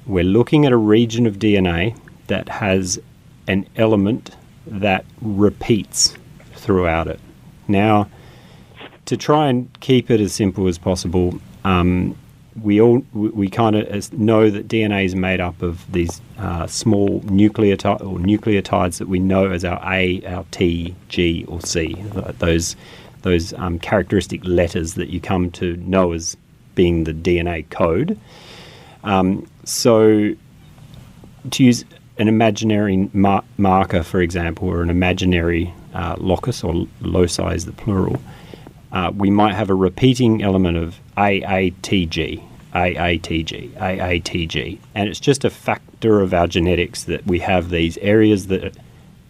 we're 0.06 0.24
looking 0.24 0.66
at 0.66 0.72
a 0.72 0.78
region 0.78 1.26
of 1.26 1.38
DNA 1.38 1.98
that 2.28 2.48
has 2.48 3.00
an 3.48 3.68
element 3.76 4.32
that 4.68 5.04
repeats 5.22 6.16
throughout 6.54 7.08
it. 7.08 7.20
Now, 7.68 8.10
to 9.06 9.18
try 9.18 9.50
and 9.50 9.70
keep 9.80 10.12
it 10.12 10.22
as 10.22 10.34
simple 10.34 10.68
as 10.68 10.78
possible, 10.78 11.40
um, 11.64 12.16
we 12.64 12.82
all 12.82 13.04
we, 13.14 13.50
kind 13.50 13.76
of 13.76 14.14
know 14.14 14.50
that 14.50 14.68
DNA 14.68 15.06
is 15.06 15.16
made 15.16 15.40
up 15.40 15.62
of 15.62 15.90
these 15.92 16.22
uh, 16.38 16.68
small 16.68 17.22
nucleotides 17.22 18.02
or 18.02 18.18
nucleotides 18.18 18.98
that 19.00 19.08
we 19.08 19.20
know 19.20 19.50
as 19.52 19.66
our 19.66 19.82
A, 19.92 20.26
our 20.26 20.46
T, 20.52 20.96
G, 21.10 21.46
or 21.48 21.62
C. 21.62 21.96
Those 22.40 22.76
those 23.22 23.54
um, 23.54 23.80
characteristic 23.80 24.42
letters 24.46 24.94
that 24.94 25.10
you 25.10 25.20
come 25.20 25.52
to 25.52 25.76
know 25.78 26.14
as 26.14 26.38
being 26.76 27.04
the 27.04 27.14
DNA 27.14 27.70
code. 27.70 28.18
Um, 29.04 29.48
so, 29.66 30.34
to 31.52 31.64
use 31.64 31.86
an 32.18 32.28
imaginary 32.28 33.10
mar- 33.14 33.44
marker, 33.58 34.04
for 34.04 34.22
example, 34.22 34.70
or 34.70 34.82
an 34.82 34.90
imaginary 34.90 35.74
uh, 35.94 36.16
locus 36.18 36.64
or 36.64 36.88
loci 37.02 37.54
is 37.54 37.66
the 37.66 37.72
plural, 37.72 38.22
uh, 38.92 39.12
we 39.16 39.30
might 39.30 39.56
have 39.56 39.70
a 39.70 39.76
repeating 39.76 40.42
element 40.42 40.78
of 40.78 41.00
AATG, 41.18 42.44
AATG, 42.74 43.72
AATG. 43.74 44.80
And 44.96 45.10
it's 45.10 45.20
just 45.20 45.44
a 45.44 45.50
factor 45.50 46.22
of 46.22 46.34
our 46.34 46.48
genetics 46.48 47.04
that 47.04 47.26
we 47.26 47.40
have 47.40 47.70
these 47.70 47.98
areas 48.00 48.48
that 48.48 48.76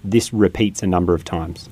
this 0.04 0.34
repeats 0.34 0.84
a 0.84 0.88
number 0.88 1.14
of 1.14 1.24
times. 1.24 1.70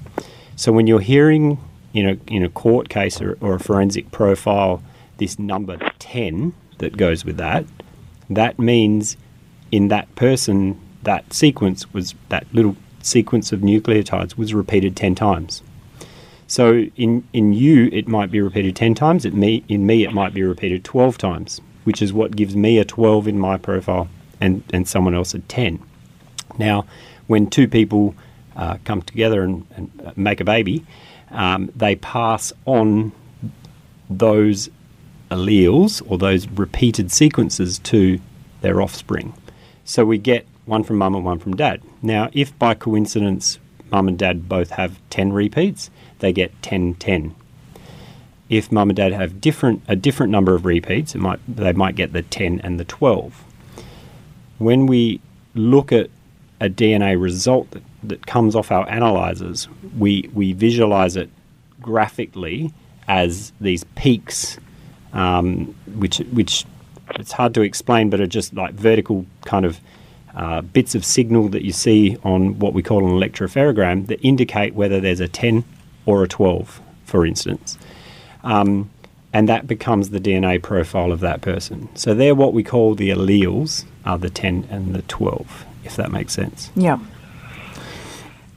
So 0.55 0.71
when 0.71 0.87
you're 0.87 0.99
hearing 0.99 1.59
in 1.93 2.07
a, 2.09 2.17
in 2.27 2.43
a 2.43 2.49
court 2.49 2.89
case 2.89 3.21
or, 3.21 3.37
or 3.41 3.55
a 3.55 3.59
forensic 3.59 4.11
profile 4.11 4.81
this 5.17 5.39
number 5.39 5.77
10 5.99 6.53
that 6.77 6.95
goes 6.95 7.25
with 7.25 7.37
that, 7.37 7.65
that 8.29 8.59
means 8.59 9.17
in 9.71 9.87
that 9.89 10.13
person, 10.15 10.79
that 11.03 11.33
sequence 11.33 11.91
was, 11.93 12.13
that 12.29 12.45
little 12.53 12.75
sequence 13.01 13.51
of 13.51 13.61
nucleotides 13.61 14.37
was 14.37 14.53
repeated 14.53 14.95
10 14.95 15.15
times. 15.15 15.61
So 16.47 16.85
in, 16.95 17.27
in 17.33 17.53
you, 17.53 17.89
it 17.91 18.07
might 18.07 18.31
be 18.31 18.39
repeated 18.41 18.75
10 18.75 18.95
times. 18.95 19.25
It 19.25 19.33
me, 19.33 19.63
in 19.67 19.85
me, 19.85 20.05
it 20.05 20.13
might 20.13 20.33
be 20.33 20.43
repeated 20.43 20.83
12 20.83 21.17
times, 21.17 21.61
which 21.83 22.01
is 22.01 22.13
what 22.13 22.35
gives 22.35 22.55
me 22.55 22.79
a 22.79 22.85
12 22.85 23.27
in 23.27 23.37
my 23.37 23.57
profile 23.57 24.07
and, 24.39 24.63
and 24.71 24.87
someone 24.87 25.13
else 25.13 25.33
a 25.33 25.39
10. 25.39 25.79
Now, 26.57 26.85
when 27.27 27.47
two 27.47 27.67
people 27.67 28.15
uh, 28.55 28.77
come 28.85 29.01
together 29.01 29.43
and, 29.43 29.65
and, 29.75 30.13
make 30.15 30.39
a 30.39 30.45
baby, 30.45 30.85
um, 31.31 31.69
they 31.75 31.95
pass 31.95 32.53
on 32.65 33.11
those 34.09 34.69
alleles 35.29 36.01
or 36.09 36.17
those 36.17 36.47
repeated 36.47 37.11
sequences 37.11 37.77
to 37.79 38.19
their 38.61 38.81
offspring. 38.81 39.33
So 39.83 40.05
we 40.05 40.17
get 40.17 40.47
one 40.65 40.83
from 40.83 40.97
mum 40.97 41.15
and 41.15 41.25
one 41.25 41.39
from 41.39 41.55
dad. 41.55 41.81
Now, 42.01 42.29
if 42.33 42.57
by 42.57 42.73
coincidence 42.73 43.59
mum 43.91 44.07
and 44.07 44.17
dad 44.17 44.49
both 44.49 44.71
have 44.71 44.99
10 45.09 45.33
repeats, 45.33 45.89
they 46.19 46.33
get 46.33 46.61
10 46.61 46.95
10. 46.95 47.35
If 48.49 48.71
mum 48.71 48.89
and 48.89 48.97
dad 48.97 49.11
have 49.13 49.41
different 49.41 49.83
a 49.87 49.95
different 49.95 50.31
number 50.31 50.55
of 50.55 50.65
repeats, 50.65 51.15
it 51.15 51.19
might 51.19 51.39
they 51.47 51.73
might 51.73 51.95
get 51.95 52.13
the 52.13 52.21
10 52.21 52.61
and 52.61 52.79
the 52.79 52.85
12. 52.85 53.43
When 54.57 54.87
we 54.87 55.21
look 55.53 55.91
at 55.91 56.09
a 56.59 56.69
DNA 56.69 57.19
result 57.21 57.71
that, 57.71 57.83
that 58.03 58.25
comes 58.25 58.55
off 58.55 58.71
our 58.71 58.89
analyzers, 58.89 59.67
we, 59.97 60.29
we 60.33 60.53
visualize 60.53 61.15
it 61.15 61.29
graphically 61.81 62.73
as 63.07 63.53
these 63.61 63.83
peaks, 63.95 64.57
um, 65.13 65.75
which, 65.95 66.17
which 66.31 66.65
it's 67.15 67.31
hard 67.31 67.53
to 67.53 67.61
explain, 67.61 68.09
but 68.09 68.19
are 68.19 68.27
just 68.27 68.53
like 68.53 68.73
vertical 68.73 69.25
kind 69.45 69.65
of 69.65 69.79
uh, 70.35 70.61
bits 70.61 70.93
of 70.93 71.05
signal 71.05 71.49
that 71.49 71.63
you 71.63 71.71
see 71.71 72.17
on 72.23 72.59
what 72.59 72.73
we 72.73 72.83
call 72.83 73.05
an 73.05 73.11
electropherogram 73.11 74.07
that 74.07 74.19
indicate 74.21 74.73
whether 74.75 74.99
there's 74.99 75.19
a 75.19 75.27
10 75.27 75.63
or 76.07 76.23
a 76.23 76.27
12, 76.27 76.81
for 77.05 77.23
instance. 77.25 77.77
Um, 78.43 78.89
and 79.33 79.47
that 79.47 79.67
becomes 79.67 80.09
the 80.09 80.19
DNA 80.19 80.63
profile 80.63 81.11
of 81.11 81.19
that 81.19 81.41
person. 81.41 81.89
So 81.95 82.15
they're 82.15 82.33
what 82.33 82.53
we 82.53 82.63
call 82.63 82.95
the 82.95 83.11
alleles, 83.11 83.85
are 84.05 84.17
the 84.17 84.31
10 84.31 84.67
and 84.71 84.95
the 84.95 85.03
12, 85.03 85.65
if 85.83 85.95
that 85.97 86.11
makes 86.11 86.33
sense. 86.33 86.71
Yeah. 86.75 86.97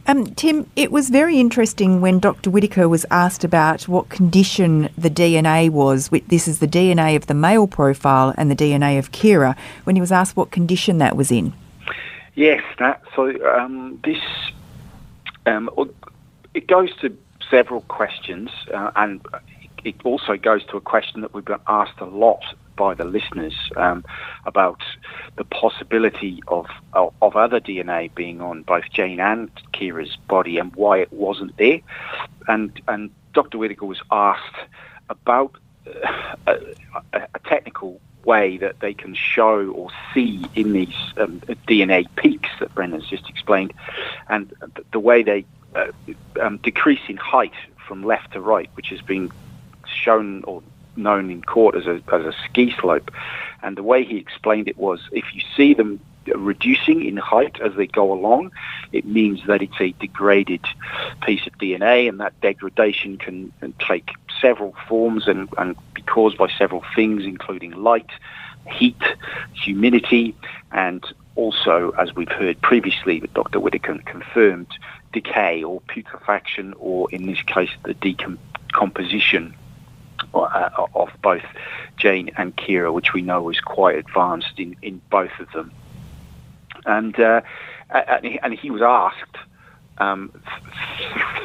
Um, 0.06 0.26
Tim, 0.34 0.68
it 0.76 0.90
was 0.90 1.10
very 1.10 1.38
interesting 1.38 2.00
when 2.00 2.18
Dr. 2.18 2.50
Whitaker 2.50 2.88
was 2.88 3.04
asked 3.10 3.44
about 3.44 3.86
what 3.88 4.08
condition 4.08 4.88
the 4.96 5.10
DNA 5.10 5.70
was. 5.70 6.08
This 6.28 6.48
is 6.48 6.60
the 6.60 6.66
DNA 6.66 7.14
of 7.16 7.26
the 7.26 7.34
male 7.34 7.66
profile 7.66 8.32
and 8.36 8.50
the 8.50 8.56
DNA 8.56 8.98
of 8.98 9.12
Kira. 9.12 9.56
When 9.84 9.96
he 9.96 10.00
was 10.00 10.10
asked 10.10 10.36
what 10.36 10.50
condition 10.50 10.98
that 10.98 11.16
was 11.16 11.30
in. 11.30 11.52
Yes, 12.34 12.62
that, 12.78 13.02
so 13.14 13.28
um, 13.46 14.00
this 14.02 14.18
um, 15.46 15.68
it 16.54 16.66
goes 16.66 16.90
to 17.00 17.16
several 17.50 17.82
questions, 17.82 18.50
uh, 18.72 18.90
and 18.96 19.20
it 19.84 19.96
also 20.04 20.36
goes 20.36 20.64
to 20.66 20.76
a 20.76 20.80
question 20.80 21.20
that 21.22 21.34
we've 21.34 21.44
been 21.44 21.60
asked 21.66 22.00
a 22.00 22.04
lot 22.04 22.42
by 22.76 22.94
the 22.94 23.04
listeners 23.04 23.54
um, 23.76 24.04
about 24.46 24.80
the 25.36 25.44
possibility 25.44 26.42
of, 26.48 26.66
of, 26.94 27.12
of 27.20 27.36
other 27.36 27.60
DNA 27.60 28.12
being 28.14 28.40
on 28.40 28.62
both 28.62 28.84
Jane 28.90 29.20
and 29.20 29.50
Kira's 29.74 30.16
body 30.28 30.56
and 30.58 30.74
why 30.74 30.98
it 30.98 31.12
wasn't 31.12 31.56
there. 31.58 31.80
And 32.48 32.80
and 32.88 33.10
Dr. 33.34 33.58
Whitaker 33.58 33.86
was 33.86 34.00
asked 34.10 34.56
about 35.10 35.56
uh, 35.86 36.54
a, 37.12 37.20
a, 37.34 37.38
technical 37.44 38.00
way 38.24 38.56
that 38.58 38.80
they 38.80 38.94
can 38.94 39.14
show 39.14 39.68
or 39.70 39.88
see 40.14 40.44
in 40.54 40.72
these 40.72 40.94
um, 41.16 41.40
DNA 41.68 42.06
peaks 42.16 42.50
that 42.60 42.74
Brendan's 42.74 43.08
just 43.08 43.28
explained, 43.28 43.72
and 44.28 44.52
the 44.92 45.00
way 45.00 45.22
they 45.22 45.40
uh, 45.40 45.59
um, 46.40 46.58
decrease 46.58 47.00
in 47.08 47.16
height 47.16 47.54
from 47.86 48.02
left 48.02 48.32
to 48.32 48.40
right, 48.40 48.70
which 48.74 48.88
has 48.88 49.00
been 49.00 49.30
shown 49.86 50.42
or 50.44 50.62
known 50.96 51.30
in 51.30 51.42
court 51.42 51.74
as 51.74 51.86
a, 51.86 52.02
as 52.12 52.24
a 52.24 52.34
ski 52.44 52.74
slope. 52.80 53.10
And 53.62 53.76
the 53.76 53.82
way 53.82 54.04
he 54.04 54.16
explained 54.16 54.68
it 54.68 54.78
was 54.78 55.00
if 55.12 55.34
you 55.34 55.42
see 55.56 55.74
them 55.74 56.00
reducing 56.26 57.04
in 57.04 57.16
height 57.16 57.60
as 57.60 57.74
they 57.74 57.86
go 57.86 58.12
along, 58.12 58.52
it 58.92 59.04
means 59.06 59.40
that 59.46 59.62
it's 59.62 59.80
a 59.80 59.92
degraded 59.92 60.64
piece 61.22 61.46
of 61.46 61.56
DNA, 61.58 62.08
and 62.08 62.20
that 62.20 62.38
degradation 62.40 63.16
can, 63.16 63.52
can 63.60 63.72
take 63.86 64.10
several 64.40 64.74
forms 64.88 65.26
and, 65.26 65.48
and 65.58 65.76
be 65.94 66.02
caused 66.02 66.36
by 66.36 66.48
several 66.58 66.84
things, 66.94 67.24
including 67.24 67.72
light, 67.72 68.10
heat, 68.70 69.02
humidity, 69.54 70.34
and 70.72 71.04
also, 71.36 71.90
as 71.98 72.14
we've 72.14 72.30
heard 72.30 72.60
previously, 72.60 73.20
that 73.20 73.32
Dr. 73.34 73.60
Whitaker 73.60 73.98
confirmed, 74.04 74.68
decay 75.12 75.62
or 75.62 75.80
putrefaction, 75.82 76.74
or 76.78 77.10
in 77.10 77.26
this 77.26 77.42
case, 77.42 77.70
the 77.84 77.94
decomposition 77.94 79.54
uh, 80.34 80.86
of 80.94 81.10
both 81.22 81.44
Jane 81.96 82.30
and 82.36 82.56
Kira, 82.56 82.92
which 82.92 83.12
we 83.12 83.22
know 83.22 83.48
is 83.50 83.60
quite 83.60 83.96
advanced 83.96 84.58
in, 84.58 84.76
in 84.82 85.00
both 85.10 85.32
of 85.38 85.50
them. 85.52 85.72
And, 86.86 87.18
uh, 87.18 87.42
and, 87.90 88.54
he, 88.54 88.70
was 88.70 88.82
asked 88.82 89.36
um, 89.98 90.32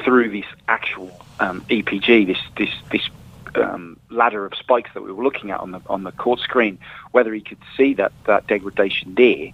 through 0.03 0.31
this 0.31 0.45
actual 0.67 1.12
um, 1.39 1.62
EPG, 1.69 2.27
this, 2.27 2.38
this, 2.57 2.69
this 2.91 3.10
um, 3.57 4.00
ladder 4.09 4.45
of 4.45 4.53
spikes 4.55 4.89
that 4.93 5.01
we 5.01 5.12
were 5.12 5.24
looking 5.24 5.51
at 5.51 5.59
on 5.59 5.71
the 5.71 5.81
on 5.88 6.03
the 6.03 6.12
court 6.12 6.39
screen, 6.39 6.77
whether 7.12 7.33
he 7.33 7.41
could 7.41 7.59
see 7.77 7.93
that, 7.95 8.12
that 8.25 8.47
degradation 8.47 9.15
there, 9.15 9.51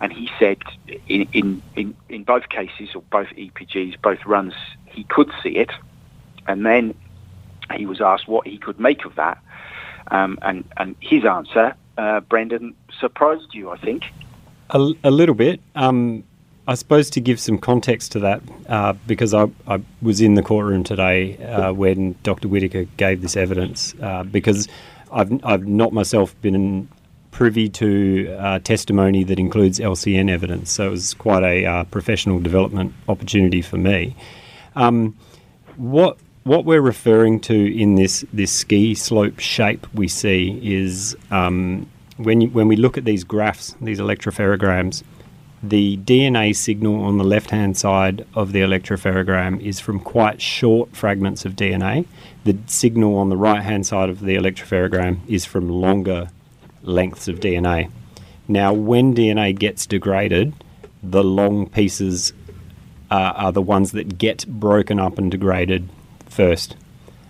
and 0.00 0.12
he 0.12 0.30
said 0.38 0.58
in, 1.08 1.28
in 1.32 1.62
in 1.76 1.94
in 2.08 2.24
both 2.24 2.48
cases 2.48 2.94
or 2.94 3.02
both 3.10 3.28
EPGs, 3.28 4.00
both 4.02 4.24
runs, 4.26 4.54
he 4.86 5.04
could 5.04 5.30
see 5.42 5.56
it, 5.56 5.70
and 6.46 6.64
then 6.64 6.94
he 7.76 7.86
was 7.86 8.00
asked 8.00 8.28
what 8.28 8.46
he 8.46 8.58
could 8.58 8.78
make 8.78 9.04
of 9.04 9.14
that, 9.16 9.38
um, 10.10 10.38
and 10.42 10.64
and 10.76 10.96
his 11.00 11.24
answer, 11.24 11.74
uh, 11.98 12.20
Brendan, 12.20 12.74
surprised 12.98 13.54
you, 13.54 13.70
I 13.70 13.78
think. 13.78 14.04
A, 14.70 14.92
a 15.04 15.10
little 15.10 15.34
bit. 15.34 15.60
Um, 15.74 16.24
I 16.66 16.74
suppose 16.74 17.10
to 17.10 17.20
give 17.20 17.40
some 17.40 17.58
context 17.58 18.12
to 18.12 18.20
that, 18.20 18.42
uh, 18.68 18.92
because 19.06 19.34
I, 19.34 19.48
I, 19.66 19.82
was 20.00 20.20
in 20.20 20.34
the 20.34 20.42
courtroom 20.42 20.84
today 20.84 21.36
uh, 21.38 21.72
when 21.72 22.14
Dr. 22.22 22.46
Whitaker 22.46 22.84
gave 22.96 23.20
this 23.20 23.36
evidence, 23.36 23.94
uh, 24.00 24.22
because 24.22 24.68
I've, 25.10 25.44
I've 25.44 25.66
not 25.66 25.92
myself 25.92 26.40
been 26.40 26.88
privy 27.32 27.68
to 27.68 28.36
uh, 28.38 28.58
testimony 28.60 29.24
that 29.24 29.40
includes 29.40 29.80
LCN 29.80 30.30
evidence, 30.30 30.70
so 30.70 30.86
it 30.86 30.90
was 30.90 31.14
quite 31.14 31.42
a 31.42 31.66
uh, 31.66 31.84
professional 31.84 32.38
development 32.38 32.94
opportunity 33.08 33.60
for 33.60 33.78
me. 33.78 34.14
Um, 34.76 35.16
what 35.76 36.18
what 36.44 36.64
we're 36.64 36.82
referring 36.82 37.40
to 37.40 37.54
in 37.54 37.94
this 37.96 38.24
this 38.32 38.52
ski 38.52 38.94
slope 38.94 39.38
shape 39.38 39.86
we 39.94 40.08
see 40.08 40.60
is 40.62 41.16
um, 41.30 41.88
when 42.16 42.40
you, 42.40 42.48
when 42.50 42.68
we 42.68 42.76
look 42.76 42.98
at 42.98 43.04
these 43.04 43.24
graphs, 43.24 43.74
these 43.80 43.98
electropherograms, 43.98 45.02
the 45.62 45.96
DNA 45.98 46.54
signal 46.56 47.04
on 47.04 47.18
the 47.18 47.24
left 47.24 47.50
hand 47.50 47.76
side 47.76 48.26
of 48.34 48.52
the 48.52 48.60
electropherogram 48.60 49.60
is 49.60 49.78
from 49.78 50.00
quite 50.00 50.42
short 50.42 50.96
fragments 50.96 51.44
of 51.44 51.54
DNA. 51.54 52.06
The 52.44 52.58
signal 52.66 53.16
on 53.16 53.28
the 53.28 53.36
right 53.36 53.62
hand 53.62 53.86
side 53.86 54.10
of 54.10 54.20
the 54.20 54.34
electropherogram 54.34 55.20
is 55.28 55.44
from 55.44 55.68
longer 55.68 56.30
lengths 56.82 57.28
of 57.28 57.38
DNA. 57.38 57.90
Now, 58.48 58.72
when 58.72 59.14
DNA 59.14 59.56
gets 59.56 59.86
degraded, 59.86 60.52
the 61.02 61.22
long 61.22 61.68
pieces 61.68 62.32
uh, 63.10 63.32
are 63.36 63.52
the 63.52 63.62
ones 63.62 63.92
that 63.92 64.18
get 64.18 64.44
broken 64.48 64.98
up 64.98 65.16
and 65.16 65.30
degraded 65.30 65.88
first. 66.28 66.76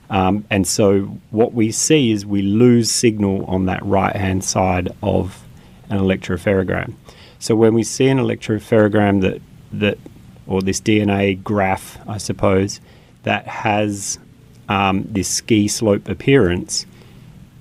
Um, 0.09 0.45
and 0.49 0.67
so 0.67 1.19
what 1.31 1.53
we 1.53 1.71
see 1.71 2.13
is 2.13 2.25
we 2.25 2.41
lose 2.41 2.91
signal 2.91 3.45
on 3.45 3.67
that 3.67 3.85
right 3.85 4.17
hand 4.17 4.45
side 4.45 4.91
of 5.03 5.45
an 5.91 5.99
electropherogram. 5.99 6.95
So 7.43 7.57
when 7.57 7.75
we 7.75 7.83
see 7.83 8.07
an 8.07 8.19
electropherogram 8.19 9.21
that 9.23 9.43
that 9.73 9.99
or 10.47 10.63
this 10.63 10.81
DNA 10.81 11.43
graph, 11.43 11.99
I 12.09 12.19
suppose, 12.19 12.81
that 13.25 13.49
has 13.49 14.21
um, 14.69 15.03
this 15.11 15.29
ski 15.29 15.67
slope 15.67 16.09
appearance, 16.09 16.87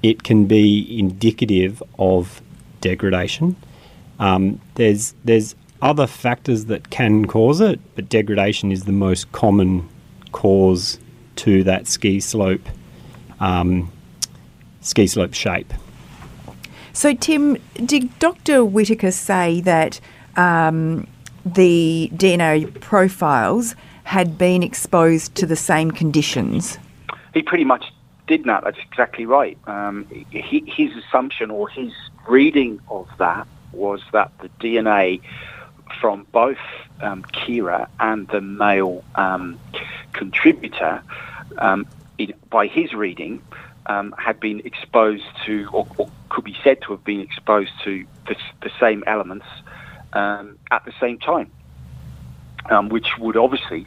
it 0.04 0.22
can 0.22 0.46
be 0.46 1.00
indicative 1.00 1.82
of 1.98 2.44
degradation. 2.82 3.56
Um, 4.20 4.62
there's 4.76 5.16
there's 5.26 5.56
other 5.82 6.06
factors 6.06 6.66
that 6.66 6.92
can 6.92 7.26
cause 7.26 7.60
it, 7.60 7.80
but 7.96 8.08
degradation 8.08 8.72
is 8.72 8.84
the 8.84 8.92
most 8.92 9.32
common 9.32 9.90
cause 10.32 11.00
to 11.38 11.64
that 11.64 11.88
ski 11.88 12.20
slope 12.20 12.70
um, 13.40 13.92
ski 14.82 15.08
slope 15.08 15.34
shape. 15.34 15.74
So, 16.94 17.14
Tim, 17.14 17.58
did 17.86 18.18
Dr. 18.20 18.66
Whitaker 18.66 19.12
say 19.12 19.62
that 19.62 20.00
um, 20.36 21.08
the 21.46 22.12
DNA 22.14 22.80
profiles 22.82 23.76
had 24.04 24.38
been 24.38 24.64
exposed 24.64 25.36
to 25.36 25.46
the 25.46 25.56
same 25.56 25.92
conditions? 25.92 26.78
He 27.34 27.42
pretty 27.42 27.64
much 27.64 27.86
did 28.28 28.44
that. 28.46 28.64
That's 28.64 28.80
exactly 28.80 29.26
right. 29.26 29.58
Um, 29.68 30.06
he, 30.32 30.64
his 30.68 30.92
assumption 30.98 31.50
or 31.50 31.70
his 31.70 31.94
reading 32.28 32.80
of 32.90 33.08
that 33.20 33.48
was 33.72 34.02
that 34.12 34.32
the 34.40 34.50
DNA 34.60 35.22
from 36.00 36.26
both 36.32 36.58
um, 37.02 37.24
Kira 37.24 37.88
and 38.00 38.28
the 38.28 38.42
male 38.42 39.04
um, 39.16 39.60
contributor, 40.14 41.02
um, 41.58 41.86
by 42.50 42.68
his 42.68 42.94
reading, 42.94 43.42
um, 43.92 44.16
had 44.18 44.40
been 44.40 44.62
exposed 44.62 45.24
to, 45.46 45.68
or, 45.74 45.88
or, 45.98 46.10
could 46.30 46.44
be 46.44 46.56
said 46.64 46.82
to 46.82 46.92
have 46.92 47.04
been 47.04 47.20
exposed 47.20 47.72
to 47.84 48.06
the, 48.28 48.36
the 48.62 48.72
same 48.80 49.04
elements 49.06 49.46
um, 50.14 50.58
at 50.72 50.86
the 50.86 50.94
same 51.00 51.18
time, 51.20 51.52
um, 52.70 52.90
which 52.90 53.18
would 53.20 53.36
obviously 53.36 53.86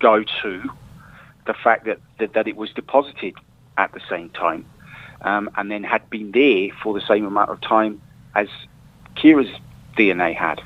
go 0.00 0.24
to 0.42 0.62
the 1.46 1.54
fact 1.54 1.84
that, 1.86 1.98
that, 2.18 2.32
that, 2.34 2.46
it 2.46 2.56
was 2.56 2.70
deposited 2.70 3.34
at 3.76 3.92
the 3.92 4.00
same 4.08 4.30
time 4.30 4.64
and 5.22 5.70
then 5.70 5.82
had 5.82 6.08
been 6.10 6.30
there 6.32 6.68
for 6.82 6.94
the 6.94 7.04
same 7.06 7.24
amount 7.24 7.50
of 7.50 7.60
time 7.60 8.00
as 8.34 8.48
Kira's 9.16 9.50
DNA 9.96 10.34
had. 10.34 10.62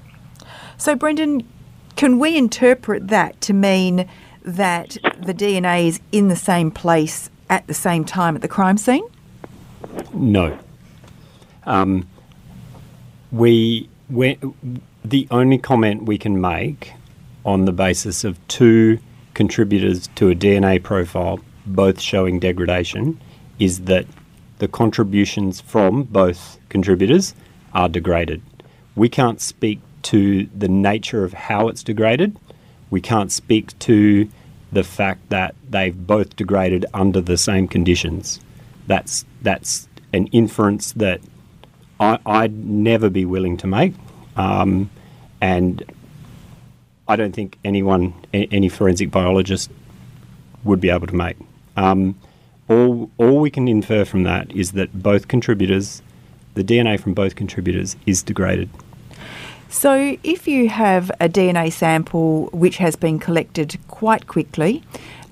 So, 0.76 0.94
Brendan, 0.94 1.48
can 1.96 2.18
we 2.18 2.36
interpret 2.36 3.08
that 3.08 3.40
to 3.42 3.52
mean 3.52 4.08
that 4.44 4.98
the 5.16 5.34
DNA 5.34 5.86
is 5.86 6.00
in 6.10 6.28
the 6.28 6.36
same 6.36 6.70
place 6.70 7.30
at 7.52 7.66
the 7.66 7.74
same 7.74 8.02
time 8.02 8.34
at 8.34 8.40
the 8.40 8.48
crime 8.48 8.78
scene? 8.78 9.06
No. 10.14 10.58
Um, 11.64 12.08
we, 13.30 13.90
we, 14.08 14.38
the 15.04 15.28
only 15.30 15.58
comment 15.58 16.04
we 16.04 16.16
can 16.16 16.40
make 16.40 16.94
on 17.44 17.66
the 17.66 17.72
basis 17.72 18.24
of 18.24 18.38
two 18.48 18.98
contributors 19.34 20.08
to 20.14 20.30
a 20.30 20.34
DNA 20.34 20.82
profile, 20.82 21.40
both 21.66 22.00
showing 22.00 22.40
degradation, 22.40 23.20
is 23.58 23.80
that 23.80 24.06
the 24.56 24.66
contributions 24.66 25.60
from 25.60 26.04
both 26.04 26.58
contributors 26.70 27.34
are 27.74 27.88
degraded. 27.88 28.40
We 28.94 29.10
can't 29.10 29.42
speak 29.42 29.80
to 30.04 30.46
the 30.56 30.68
nature 30.68 31.22
of 31.22 31.34
how 31.34 31.68
it's 31.68 31.82
degraded. 31.82 32.34
We 32.88 33.02
can't 33.02 33.30
speak 33.30 33.78
to 33.80 34.26
the 34.72 34.82
fact 34.82 35.28
that 35.28 35.54
they've 35.68 36.06
both 36.06 36.34
degraded 36.36 36.86
under 36.94 37.20
the 37.20 37.36
same 37.36 37.68
conditions. 37.68 38.40
That's 38.86 39.24
that's 39.42 39.88
an 40.12 40.26
inference 40.28 40.92
that 40.92 41.20
I, 42.00 42.18
would 42.24 42.64
never 42.64 43.08
be 43.08 43.24
willing 43.24 43.56
to 43.58 43.66
make, 43.66 43.94
um, 44.36 44.90
and 45.40 45.84
I 47.06 47.16
don't 47.16 47.32
think 47.32 47.58
anyone, 47.64 48.14
any 48.32 48.68
forensic 48.68 49.10
biologist, 49.10 49.70
would 50.64 50.80
be 50.80 50.90
able 50.90 51.06
to 51.06 51.14
make. 51.14 51.36
Um, 51.76 52.18
all, 52.68 53.10
all 53.18 53.38
we 53.38 53.50
can 53.50 53.68
infer 53.68 54.04
from 54.04 54.24
that 54.24 54.50
is 54.52 54.72
that 54.72 55.02
both 55.02 55.28
contributors, 55.28 56.02
the 56.54 56.64
DNA 56.64 56.98
from 56.98 57.14
both 57.14 57.36
contributors, 57.36 57.96
is 58.06 58.22
degraded. 58.22 58.68
So, 59.72 60.18
if 60.22 60.46
you 60.46 60.68
have 60.68 61.10
a 61.18 61.30
DNA 61.30 61.72
sample 61.72 62.50
which 62.52 62.76
has 62.76 62.94
been 62.94 63.18
collected 63.18 63.78
quite 63.88 64.26
quickly 64.26 64.82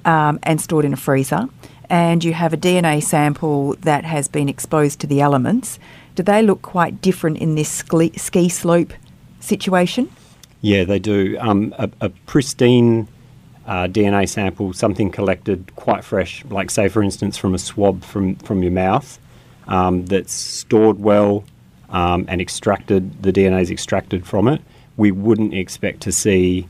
um, 0.06 0.38
and 0.42 0.58
stored 0.58 0.86
in 0.86 0.94
a 0.94 0.96
freezer, 0.96 1.46
and 1.90 2.24
you 2.24 2.32
have 2.32 2.54
a 2.54 2.56
DNA 2.56 3.02
sample 3.02 3.76
that 3.82 4.04
has 4.04 4.28
been 4.28 4.48
exposed 4.48 4.98
to 5.00 5.06
the 5.06 5.20
elements, 5.20 5.78
do 6.14 6.22
they 6.22 6.42
look 6.42 6.62
quite 6.62 7.02
different 7.02 7.36
in 7.36 7.54
this 7.54 7.68
ski, 8.16 8.48
slope 8.48 8.94
situation? 9.40 10.10
Yeah, 10.62 10.84
they 10.84 10.98
do. 10.98 11.36
Um, 11.38 11.74
a, 11.78 11.90
a 12.00 12.08
pristine 12.08 13.08
uh, 13.66 13.88
DNA 13.88 14.26
sample, 14.26 14.72
something 14.72 15.10
collected 15.10 15.70
quite 15.76 16.02
fresh, 16.02 16.46
like 16.46 16.70
say 16.70 16.88
for 16.88 17.02
instance 17.02 17.36
from 17.36 17.54
a 17.54 17.58
swab 17.58 18.02
from, 18.02 18.36
from 18.36 18.62
your 18.62 18.72
mouth, 18.72 19.18
um, 19.68 20.06
that's 20.06 20.32
stored 20.32 20.98
well 20.98 21.44
um, 21.90 22.24
and 22.28 22.40
extracted, 22.40 23.22
the 23.22 23.32
DNA 23.32 23.62
is 23.62 23.70
extracted 23.70 24.26
from 24.26 24.48
it, 24.48 24.60
we 24.96 25.10
wouldn't 25.10 25.54
expect 25.54 26.00
to 26.02 26.12
see 26.12 26.66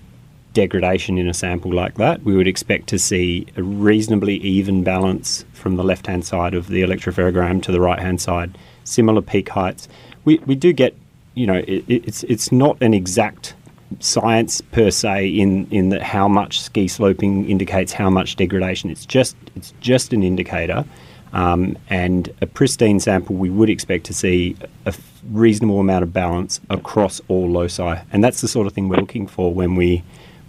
degradation 0.53 1.19
in 1.19 1.29
a 1.29 1.35
sample 1.35 1.73
like 1.73 1.95
that. 1.95 2.23
We 2.23 2.37
would 2.37 2.49
expect 2.49 2.89
to 2.89 2.99
see 2.99 3.47
a 3.57 3.63
reasonably 3.63 4.37
even 4.37 4.83
balance 4.83 5.45
from 5.53 5.77
the 5.77 5.85
left 5.85 6.07
hand 6.07 6.25
side 6.25 6.55
of 6.55 6.69
the 6.69 6.83
electropherogram 6.83 7.63
to 7.65 7.73
the 7.73 7.81
right 7.81 7.99
hand 7.99 8.21
side, 8.21 8.57
similar 8.85 9.23
peak 9.23 9.49
heights. 9.49 9.89
We, 10.25 10.39
we 10.47 10.55
do 10.55 10.73
get, 10.73 10.95
you 11.35 11.47
know, 11.47 11.63
it, 11.67 11.85
it's, 11.89 12.25
it's 12.25 12.51
not 12.51 12.81
an 12.83 12.95
exact 12.95 13.55
science 13.99 14.61
per 14.61 14.91
se 14.91 15.29
in 15.29 15.67
in 15.73 15.89
that 15.89 16.03
how 16.03 16.29
much 16.29 16.61
ski 16.61 16.87
sloping 16.87 17.49
indicates 17.51 17.93
how 17.93 18.09
much 18.09 18.37
degradation. 18.37 18.91
It's 18.91 19.05
just 19.05 19.37
it's 19.57 19.75
just 19.81 20.13
an 20.13 20.23
indicator, 20.23 20.85
um, 21.33 21.77
and 21.89 22.33
a 22.41 22.47
pristine 22.47 23.01
sample 23.01 23.35
we 23.35 23.51
would 23.51 23.69
expect 23.69 24.05
to 24.07 24.15
see 24.15 24.57
a 24.87 24.93
reasonable 25.29 25.81
amount 25.81 26.03
of 26.03 26.13
balance 26.13 26.61
across 26.71 27.21
all 27.29 27.51
loci, 27.51 28.01
and 28.13 28.23
that's 28.23 28.41
the 28.41 28.49
sort 28.49 28.67
of 28.67 28.73
thing 28.73 28.89
we're 28.89 28.97
looking 28.97 29.27
for 29.27 29.53
when 29.53 29.75
we 29.75 30.03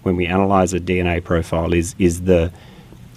when 0.04 0.16
we 0.16 0.26
analyse 0.26 0.74
a 0.74 0.80
DNA 0.80 1.24
profile. 1.24 1.74
Is 1.74 1.96
is 2.00 2.22
the 2.24 2.52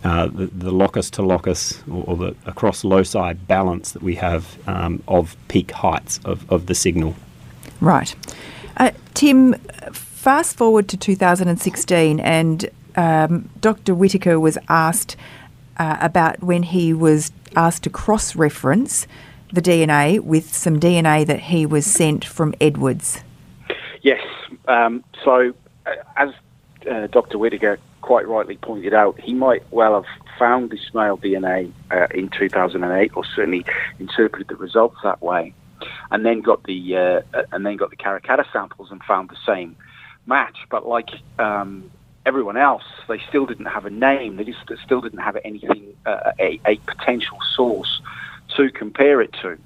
uh, 0.05 0.27
the, 0.27 0.47
the, 0.47 0.71
locus 0.71 1.09
to 1.09 1.23
locus 1.23 1.83
or, 1.91 2.05
or, 2.07 2.17
the 2.17 2.37
across 2.45 2.85
loci 2.85 3.33
balance 3.33 3.93
that 3.93 4.03
we 4.03 4.15
have 4.15 4.59
um, 4.69 5.03
of 5.09 5.35
peak 5.49 5.71
heights 5.71 6.21
of, 6.27 6.51
of 6.53 6.67
the 6.67 6.75
signal. 6.75 7.15
Right. 7.81 8.15
Uh, 8.77 8.91
Tim, 9.15 9.55
fast 9.93 10.59
forward 10.59 10.89
to 10.89 10.99
2016, 10.99 12.21
and 12.21 12.69
um, 12.97 13.49
Dr. 13.63 13.95
Whitaker 13.95 14.39
was 14.39 14.59
asked 14.69 15.17
uh, 15.79 15.97
about 16.01 16.43
when 16.43 16.65
he 16.65 16.93
was 16.93 17.33
asked 17.57 17.85
to 17.85 17.91
cross 17.91 18.37
reference 18.37 19.07
the 19.55 19.63
DNA 19.63 20.21
with 20.21 20.55
some 20.55 20.79
DNA 20.79 21.27
that 21.27 21.41
he 21.41 21.67
was 21.67 21.87
sent 21.87 22.25
from 22.25 22.55
Edwards. 22.61 23.23
Yes. 24.03 24.23
Um, 24.69 25.05
so, 25.25 25.55
uh, 25.87 25.91
as 26.17 26.31
uh, 26.91 27.07
Dr. 27.09 27.39
Whitaker 27.39 27.79
quite 28.03 28.29
rightly 28.29 28.57
pointed 28.57 28.93
out, 28.93 29.19
he 29.21 29.33
might 29.33 29.63
well 29.71 29.95
have 29.95 30.05
found 30.39 30.71
this 30.71 30.93
male 30.93 31.17
DNA 31.17 31.73
uh, 31.91 32.07
in 32.15 32.29
2008, 32.29 33.13
or 33.17 33.25
certainly 33.25 33.65
interpreted 33.99 34.49
the 34.49 34.57
results 34.57 34.97
that 35.03 35.23
way, 35.23 35.55
and 36.11 36.27
then 36.27 36.41
got 36.41 36.63
the 36.65 36.97
uh, 36.97 37.23
and 37.53 37.65
then 37.65 37.77
got 37.77 37.91
the 37.91 37.97
Karrakatta 37.97 38.45
samples 38.53 38.91
and 38.91 39.03
found 39.05 39.31
the 39.31 39.37
same 39.47 39.77
match, 40.27 40.57
but 40.71 40.87
like 40.87 41.11
um, 41.39 41.91
everyone 42.27 42.57
else, 42.57 42.85
they 43.09 43.21
still 43.29 43.47
didn't 43.47 43.67
have 43.67 43.87
a 43.87 43.91
name. 43.91 44.37
They 44.37 44.45
just 44.45 44.59
still 44.85 45.01
didn't 45.01 45.21
have 45.21 45.37
anything, 45.45 45.95
uh, 46.07 46.33
a, 46.39 46.61
a, 46.67 46.77
potential 46.77 47.39
source 47.55 48.01
to 48.57 48.71
compare 48.71 49.21
it 49.21 49.33
to. 49.43 49.59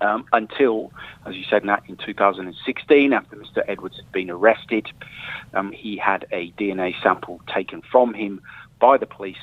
Um, 0.00 0.26
until, 0.32 0.92
as 1.24 1.34
you 1.34 1.44
said, 1.48 1.64
Nat, 1.64 1.82
in 1.88 1.96
2016, 1.96 3.12
after 3.14 3.36
Mr. 3.36 3.62
Edwards 3.66 3.96
had 3.96 4.12
been 4.12 4.30
arrested, 4.30 4.90
um, 5.54 5.72
he 5.72 5.96
had 5.96 6.26
a 6.30 6.50
DNA 6.52 7.00
sample 7.02 7.40
taken 7.46 7.80
from 7.80 8.12
him 8.12 8.42
by 8.78 8.98
the 8.98 9.06
police, 9.06 9.36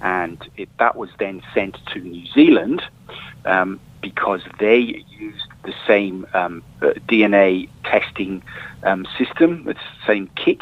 and 0.00 0.38
it, 0.56 0.68
that 0.78 0.94
was 0.94 1.10
then 1.18 1.42
sent 1.52 1.84
to 1.86 1.98
New 1.98 2.26
Zealand 2.26 2.82
um, 3.44 3.80
because 4.00 4.42
they 4.60 4.78
used 4.78 5.46
the 5.64 5.74
same 5.86 6.26
um, 6.32 6.62
uh, 6.80 6.90
DNA 7.08 7.68
testing 7.82 8.42
um, 8.84 9.04
system, 9.18 9.64
the 9.64 9.74
same 10.06 10.30
kit. 10.36 10.60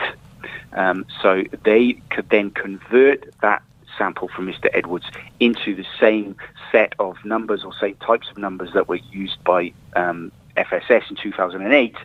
Um, 0.73 1.05
so 1.23 1.45
they 1.65 1.95
could 2.11 2.29
then 2.31 2.51
convert 2.51 3.29
that 3.41 3.63
sample 3.97 4.29
from 4.29 4.47
Mr. 4.47 4.69
Edwards 4.73 5.07
into 5.41 5.75
the 5.75 5.85
same 5.99 6.37
set 6.73 6.95
of 6.99 7.17
numbers 7.25 7.65
or 7.65 7.73
same 7.81 7.97
types 7.97 8.29
of 8.31 8.39
numbers 8.39 8.73
that 8.75 8.89
were 8.89 9.01
used 9.11 9.43
by 9.45 9.73
um, 9.95 10.33
FSS 10.57 11.11
in 11.11 11.17
2008. 11.17 11.97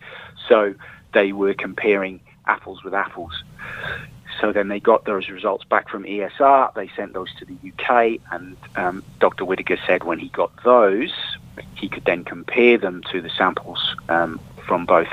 So 0.48 0.74
they 1.14 1.32
were 1.34 1.54
comparing 1.54 2.20
apples 2.46 2.84
with 2.84 2.94
apples. 2.94 3.44
So 4.40 4.52
then 4.52 4.70
they 4.70 4.80
got 4.80 5.06
those 5.06 5.30
results 5.30 5.66
back 5.66 5.90
from 5.90 6.04
ESR. 6.04 6.74
They 6.74 6.90
sent 6.96 7.14
those 7.14 7.34
to 7.36 7.46
the 7.46 7.56
UK, 7.72 8.20
and 8.32 8.56
um, 8.76 9.04
Dr. 9.20 9.46
Whitaker 9.46 9.78
said 9.86 10.04
when 10.04 10.20
he 10.20 10.30
got 10.30 10.52
those, 10.64 11.14
he 11.76 11.90
could 11.90 12.06
then 12.06 12.24
compare 12.24 12.78
them 12.78 13.04
to 13.12 13.22
the 13.22 13.30
samples 13.30 13.96
um, 14.10 14.40
from 14.66 14.86
both 14.86 15.10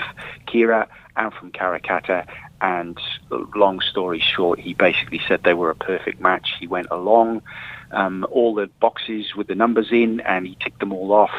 Kira 0.46 0.86
and 1.16 1.34
from 1.34 1.50
Karrakatta. 1.50 2.26
And 2.60 2.98
long 3.54 3.80
story 3.80 4.20
short, 4.20 4.58
he 4.58 4.74
basically 4.74 5.20
said 5.28 5.42
they 5.42 5.54
were 5.54 5.70
a 5.70 5.76
perfect 5.76 6.20
match. 6.20 6.54
He 6.58 6.66
went 6.66 6.88
along 6.90 7.42
um, 7.90 8.26
all 8.30 8.54
the 8.54 8.66
boxes 8.80 9.34
with 9.34 9.46
the 9.46 9.54
numbers 9.54 9.88
in, 9.90 10.20
and 10.20 10.46
he 10.46 10.56
ticked 10.60 10.80
them 10.80 10.92
all 10.92 11.12
off, 11.12 11.34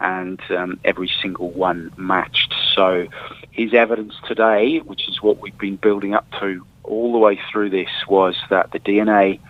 and 0.00 0.40
um, 0.50 0.78
every 0.84 1.10
single 1.22 1.50
one 1.50 1.90
matched. 1.96 2.54
So 2.74 3.08
his 3.50 3.74
evidence 3.74 4.14
today, 4.26 4.78
which 4.78 5.08
is 5.08 5.22
what 5.22 5.40
we've 5.40 5.58
been 5.58 5.76
building 5.76 6.14
up 6.14 6.30
to 6.40 6.64
all 6.84 7.12
the 7.12 7.18
way 7.18 7.38
through 7.50 7.70
this 7.70 7.90
was 8.08 8.36
that 8.50 8.72
the 8.72 8.80
DNA 8.80 9.40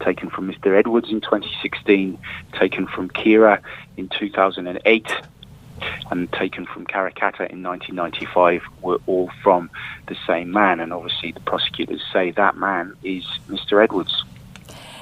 taken 0.00 0.30
from 0.30 0.50
Mr. 0.50 0.76
Edwards 0.76 1.10
in 1.10 1.20
2016, 1.20 2.18
taken 2.58 2.86
from 2.86 3.08
Kira 3.08 3.60
in 3.96 4.08
2008, 4.08 5.12
and 6.10 6.30
taken 6.32 6.66
from 6.66 6.86
Karrakatta 6.86 7.50
in 7.50 7.62
1995 7.62 8.62
were 8.82 9.00
all 9.06 9.30
from 9.42 9.70
the 10.06 10.16
same 10.26 10.50
man. 10.50 10.80
And 10.80 10.92
obviously, 10.92 11.32
the 11.32 11.40
prosecutors 11.40 12.02
say 12.12 12.30
that 12.32 12.56
man 12.56 12.94
is 13.02 13.24
Mr. 13.48 13.82
Edwards. 13.82 14.24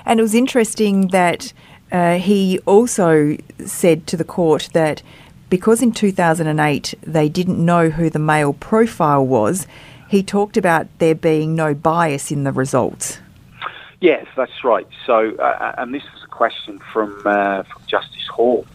And 0.05 0.21
it 0.21 0.23
was 0.23 0.35
interesting 0.35 1.09
that 1.09 1.53
uh, 1.93 2.19
he 2.19 2.59
also 2.61 3.37
said 3.65 4.07
to 4.09 4.17
the 4.17 4.25
court 4.25 4.71
that 4.73 5.03
because 5.49 5.83
in 5.83 5.93
2008 5.93 6.95
they 7.03 7.29
didn't 7.29 7.65
know 7.65 7.91
who 7.91 8.11
the 8.11 8.19
male 8.19 8.53
profile 8.53 9.25
was, 9.27 9.67
he 10.09 10.23
talked 10.23 10.57
about 10.57 10.87
there 10.99 11.15
being 11.15 11.55
no 11.55 11.75
bias 11.75 12.31
in 12.31 12.45
the 12.45 12.53
results. 12.53 13.19
Yes, 14.01 14.27
that's 14.37 14.65
right. 14.65 14.87
So, 15.07 15.35
uh, 15.39 15.43
uh, 15.43 15.75
and 15.79 15.95
this 15.95 16.03
was 16.13 16.23
a 16.25 16.29
question 16.29 16.79
from, 16.93 17.23
uh, 17.25 17.63
from 17.63 17.83
Justice 17.87 18.27
Hall, 18.31 18.67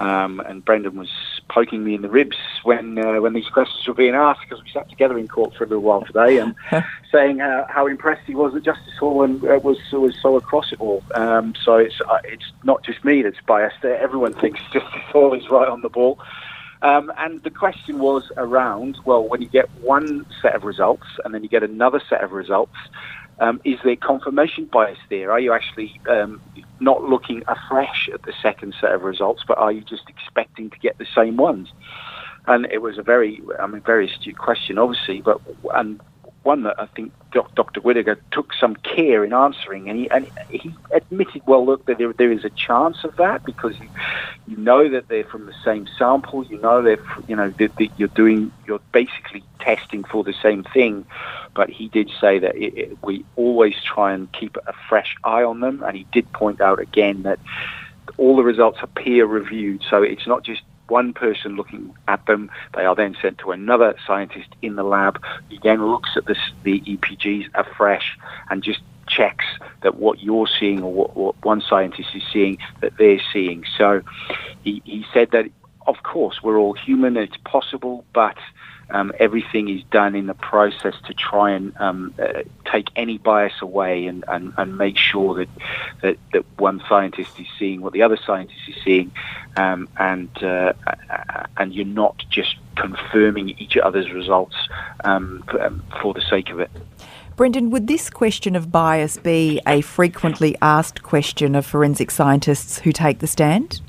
um, 0.00 0.40
and 0.40 0.64
Brendan 0.64 0.96
was 0.96 1.10
poking 1.48 1.84
me 1.84 1.94
in 1.94 2.02
the 2.02 2.08
ribs 2.08 2.36
when 2.62 2.98
uh, 2.98 3.20
when 3.20 3.34
these 3.34 3.48
questions 3.48 3.86
were 3.86 3.94
being 3.94 4.14
asked 4.14 4.40
because 4.48 4.62
we 4.64 4.70
sat 4.70 4.88
together 4.88 5.18
in 5.18 5.28
court 5.28 5.54
for 5.54 5.64
a 5.64 5.66
little 5.66 5.82
while 5.82 6.02
today 6.02 6.38
and 6.38 6.54
saying 7.12 7.40
uh, 7.40 7.66
how 7.68 7.86
impressed 7.86 8.22
he 8.26 8.34
was 8.34 8.54
that 8.54 8.64
Justice 8.64 8.96
Hall 8.98 9.22
and, 9.22 9.44
uh, 9.44 9.60
was 9.62 9.78
was 9.92 10.14
so 10.20 10.36
across 10.36 10.72
it 10.72 10.80
all. 10.80 11.04
Um, 11.14 11.54
so 11.62 11.76
it's 11.76 12.00
it's 12.24 12.50
not 12.64 12.82
just 12.82 13.04
me 13.04 13.22
that's 13.22 13.40
biased. 13.46 13.84
Everyone 13.84 14.32
thinks 14.32 14.60
Justice 14.72 15.02
Hall 15.12 15.34
is 15.34 15.48
right 15.50 15.68
on 15.68 15.82
the 15.82 15.90
ball. 15.90 16.18
Um, 16.82 17.12
and 17.18 17.42
the 17.42 17.50
question 17.50 17.98
was 17.98 18.32
around, 18.38 18.98
well, 19.04 19.22
when 19.22 19.42
you 19.42 19.48
get 19.48 19.68
one 19.82 20.24
set 20.40 20.54
of 20.54 20.64
results 20.64 21.06
and 21.24 21.34
then 21.34 21.42
you 21.42 21.48
get 21.48 21.62
another 21.62 22.00
set 22.08 22.24
of 22.24 22.32
results, 22.32 22.76
um, 23.40 23.60
is 23.64 23.78
there 23.82 23.96
confirmation 23.96 24.66
bias 24.66 24.98
there? 25.08 25.32
Are 25.32 25.40
you 25.40 25.52
actually 25.52 25.98
um, 26.08 26.40
not 26.78 27.04
looking 27.04 27.42
afresh 27.48 28.08
at 28.12 28.22
the 28.22 28.32
second 28.42 28.74
set 28.80 28.92
of 28.92 29.02
results, 29.02 29.42
but 29.48 29.58
are 29.58 29.72
you 29.72 29.80
just 29.80 30.08
expecting 30.08 30.70
to 30.70 30.78
get 30.78 30.98
the 30.98 31.06
same 31.14 31.36
ones? 31.36 31.72
And 32.46 32.66
it 32.66 32.82
was 32.82 32.98
a 32.98 33.02
very, 33.02 33.40
I 33.58 33.66
mean, 33.66 33.80
very 33.80 34.10
astute 34.10 34.38
question, 34.38 34.78
obviously, 34.78 35.22
but 35.22 35.40
and 35.74 36.00
one 36.42 36.62
that 36.62 36.76
I 36.78 36.86
think 36.86 37.12
Dr. 37.32 37.80
Whitaker 37.80 38.18
took 38.30 38.52
some 38.54 38.74
care 38.76 39.24
in 39.24 39.32
answering, 39.32 39.90
and 39.90 39.98
he, 39.98 40.10
and 40.10 40.26
he 40.48 40.74
admitted, 40.92 41.42
well, 41.46 41.64
look, 41.64 41.84
that 41.86 41.98
there, 41.98 42.12
there 42.12 42.32
is 42.32 42.44
a 42.44 42.50
chance 42.50 43.04
of 43.04 43.14
that 43.16 43.44
because 43.44 43.78
you, 43.78 43.88
you 44.46 44.56
know 44.56 44.88
that 44.88 45.08
they're 45.08 45.24
from 45.24 45.46
the 45.46 45.54
same 45.64 45.86
sample, 45.98 46.44
you 46.46 46.58
know 46.60 46.82
they're, 46.82 46.98
you 47.28 47.36
know, 47.36 47.52
that, 47.58 47.76
that 47.76 47.88
you're 47.96 48.08
doing, 48.08 48.50
you're 48.66 48.80
basically 48.92 49.44
testing 49.60 50.02
for 50.02 50.24
the 50.24 50.34
same 50.42 50.64
thing. 50.64 51.04
But 51.54 51.70
he 51.70 51.88
did 51.88 52.10
say 52.20 52.38
that 52.38 52.56
it, 52.56 52.76
it, 52.76 52.98
we 53.02 53.24
always 53.36 53.74
try 53.82 54.12
and 54.12 54.30
keep 54.32 54.56
a 54.66 54.72
fresh 54.88 55.16
eye 55.24 55.42
on 55.42 55.60
them, 55.60 55.82
and 55.82 55.96
he 55.96 56.06
did 56.12 56.30
point 56.32 56.60
out 56.60 56.80
again 56.80 57.22
that 57.22 57.38
all 58.16 58.36
the 58.36 58.42
results 58.42 58.78
are 58.82 58.86
peer 58.88 59.26
reviewed, 59.26 59.82
so 59.88 60.02
it's 60.02 60.26
not 60.26 60.42
just 60.44 60.62
one 60.88 61.12
person 61.12 61.56
looking 61.56 61.94
at 62.08 62.24
them. 62.26 62.50
They 62.74 62.84
are 62.84 62.94
then 62.94 63.16
sent 63.22 63.38
to 63.38 63.52
another 63.52 63.94
scientist 64.06 64.48
in 64.60 64.74
the 64.74 64.82
lab 64.82 65.22
who 65.48 65.56
then 65.62 65.86
looks 65.86 66.10
at 66.16 66.26
this, 66.26 66.38
the 66.64 66.80
EPGs 66.80 67.48
afresh 67.54 68.18
and 68.50 68.62
just 68.62 68.80
checks 69.06 69.44
that 69.82 69.96
what 69.96 70.20
you're 70.20 70.48
seeing 70.58 70.82
or 70.82 70.92
what, 70.92 71.16
what 71.16 71.44
one 71.44 71.62
scientist 71.68 72.10
is 72.14 72.22
seeing 72.32 72.58
that 72.80 72.96
they're 72.98 73.22
seeing. 73.32 73.64
So 73.78 74.02
he, 74.62 74.82
he 74.84 75.06
said 75.12 75.30
that, 75.30 75.46
of 75.86 76.02
course, 76.02 76.42
we're 76.42 76.58
all 76.58 76.74
human, 76.74 77.16
it's 77.16 77.36
possible, 77.44 78.04
but 78.12 78.36
um, 78.92 79.12
everything 79.18 79.68
is 79.68 79.82
done 79.90 80.14
in 80.14 80.26
the 80.26 80.34
process 80.34 80.94
to 81.06 81.14
try 81.14 81.50
and 81.52 81.72
um, 81.80 82.14
uh, 82.18 82.42
take 82.70 82.88
any 82.96 83.18
bias 83.18 83.52
away 83.60 84.06
and, 84.06 84.24
and, 84.28 84.52
and 84.56 84.76
make 84.76 84.96
sure 84.96 85.34
that, 85.34 85.48
that, 86.02 86.16
that 86.32 86.44
one 86.58 86.82
scientist 86.88 87.38
is 87.38 87.46
seeing 87.58 87.80
what 87.80 87.92
the 87.92 88.02
other 88.02 88.18
scientist 88.26 88.60
is 88.68 88.74
seeing, 88.84 89.10
um, 89.56 89.88
and 89.98 90.42
uh, 90.42 90.72
and 91.56 91.74
you're 91.74 91.84
not 91.84 92.22
just 92.30 92.56
confirming 92.76 93.50
each 93.58 93.76
other's 93.76 94.10
results 94.12 94.56
um, 95.04 95.44
um, 95.60 95.82
for 96.00 96.14
the 96.14 96.22
sake 96.22 96.50
of 96.50 96.60
it. 96.60 96.70
Brendan, 97.36 97.70
would 97.70 97.86
this 97.86 98.10
question 98.10 98.54
of 98.54 98.70
bias 98.70 99.16
be 99.16 99.60
a 99.66 99.80
frequently 99.80 100.56
asked 100.60 101.02
question 101.02 101.54
of 101.54 101.64
forensic 101.64 102.10
scientists 102.10 102.80
who 102.80 102.92
take 102.92 103.20
the 103.20 103.26
stand? 103.26 103.80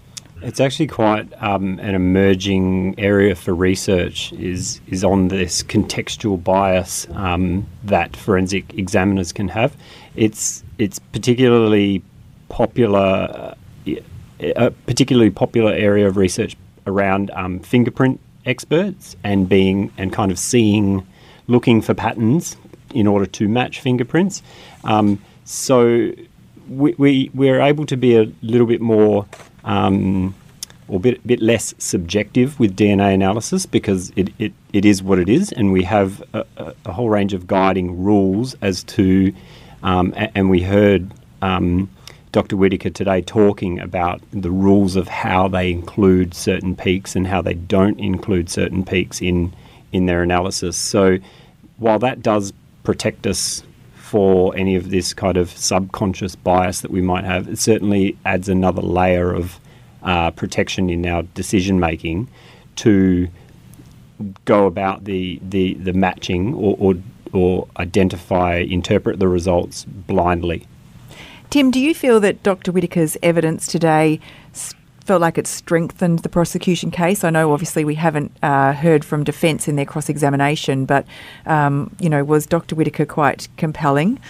It's 0.41 0.59
actually 0.59 0.87
quite 0.87 1.31
um, 1.41 1.79
an 1.79 1.93
emerging 1.93 2.95
area 2.97 3.35
for 3.35 3.53
research. 3.53 4.33
is 4.33 4.81
is 4.87 5.03
on 5.03 5.27
this 5.27 5.61
contextual 5.61 6.43
bias 6.43 7.07
um, 7.11 7.67
that 7.83 8.15
forensic 8.15 8.73
examiners 8.73 9.31
can 9.31 9.49
have. 9.49 9.75
It's 10.15 10.63
it's 10.79 10.97
particularly 10.97 12.01
popular, 12.49 13.55
uh, 13.87 13.95
a 14.39 14.71
particularly 14.71 15.29
popular 15.29 15.73
area 15.73 16.07
of 16.07 16.17
research 16.17 16.57
around 16.87 17.29
um, 17.31 17.59
fingerprint 17.59 18.19
experts 18.45 19.15
and 19.23 19.47
being 19.47 19.91
and 19.97 20.11
kind 20.11 20.31
of 20.31 20.39
seeing, 20.39 21.05
looking 21.47 21.81
for 21.81 21.93
patterns 21.93 22.57
in 22.95 23.05
order 23.05 23.27
to 23.27 23.47
match 23.47 23.79
fingerprints. 23.79 24.41
Um, 24.83 25.21
so 25.45 26.11
we, 26.67 26.95
we 26.97 27.31
we're 27.33 27.61
able 27.61 27.85
to 27.85 27.97
be 27.97 28.15
a 28.15 28.31
little 28.41 28.67
bit 28.67 28.81
more 28.81 29.25
um, 29.63 30.35
or 30.87 30.97
a 30.97 30.99
bit, 30.99 31.25
bit 31.25 31.41
less 31.41 31.73
subjective 31.77 32.59
with 32.59 32.75
DNA 32.75 33.13
analysis 33.13 33.65
because 33.65 34.11
it, 34.15 34.29
it, 34.39 34.53
it 34.73 34.85
is 34.85 35.01
what 35.01 35.19
it 35.19 35.29
is, 35.29 35.51
and 35.51 35.71
we 35.71 35.83
have 35.83 36.23
a, 36.33 36.45
a 36.85 36.91
whole 36.91 37.09
range 37.09 37.33
of 37.33 37.47
guiding 37.47 38.03
rules 38.03 38.55
as 38.61 38.83
to, 38.83 39.33
um, 39.83 40.13
and 40.15 40.49
we 40.49 40.61
heard 40.61 41.11
um, 41.41 41.89
Dr. 42.31 42.55
Whitaker 42.55 42.89
today 42.89 43.21
talking 43.21 43.79
about 43.79 44.21
the 44.31 44.51
rules 44.51 44.95
of 44.95 45.07
how 45.07 45.47
they 45.47 45.71
include 45.71 46.33
certain 46.33 46.75
peaks 46.75 47.15
and 47.15 47.27
how 47.27 47.41
they 47.41 47.53
don't 47.53 47.99
include 47.99 48.49
certain 48.49 48.85
peaks 48.85 49.21
in, 49.21 49.53
in 49.91 50.05
their 50.05 50.23
analysis. 50.23 50.77
So 50.77 51.17
while 51.77 51.99
that 51.99 52.21
does 52.21 52.53
protect 52.83 53.27
us 53.27 53.63
for 54.11 54.53
any 54.57 54.75
of 54.75 54.89
this 54.89 55.13
kind 55.13 55.37
of 55.37 55.49
subconscious 55.51 56.35
bias 56.35 56.81
that 56.81 56.91
we 56.91 57.01
might 57.01 57.23
have, 57.23 57.47
it 57.47 57.57
certainly 57.57 58.17
adds 58.25 58.49
another 58.49 58.81
layer 58.81 59.33
of 59.33 59.57
uh, 60.03 60.29
protection 60.31 60.89
in 60.89 61.05
our 61.05 61.23
decision 61.23 61.79
making 61.79 62.27
to 62.75 63.29
go 64.43 64.65
about 64.65 65.05
the, 65.05 65.39
the, 65.41 65.75
the 65.75 65.93
matching 65.93 66.53
or, 66.55 66.75
or, 66.77 66.95
or 67.31 67.69
identify, 67.77 68.55
interpret 68.57 69.17
the 69.17 69.29
results 69.29 69.85
blindly. 69.85 70.67
Tim, 71.49 71.71
do 71.71 71.79
you 71.79 71.95
feel 71.95 72.19
that 72.19 72.43
Dr. 72.43 72.73
Whitaker's 72.73 73.15
evidence 73.23 73.65
today 73.65 74.19
felt 75.11 75.19
like 75.19 75.37
it 75.37 75.45
strengthened 75.45 76.19
the 76.19 76.29
prosecution 76.29 76.89
case? 76.89 77.25
I 77.25 77.31
know 77.31 77.51
obviously 77.51 77.83
we 77.83 77.95
haven't 77.95 78.31
uh, 78.41 78.71
heard 78.71 79.03
from 79.03 79.25
defence 79.25 79.67
in 79.67 79.75
their 79.75 79.85
cross 79.85 80.07
examination, 80.07 80.85
but 80.85 81.05
um, 81.45 81.93
you 81.99 82.09
know, 82.09 82.23
was 82.23 82.45
Dr. 82.45 82.75
Whitaker 82.75 83.05
quite 83.05 83.49
compelling? 83.57 84.21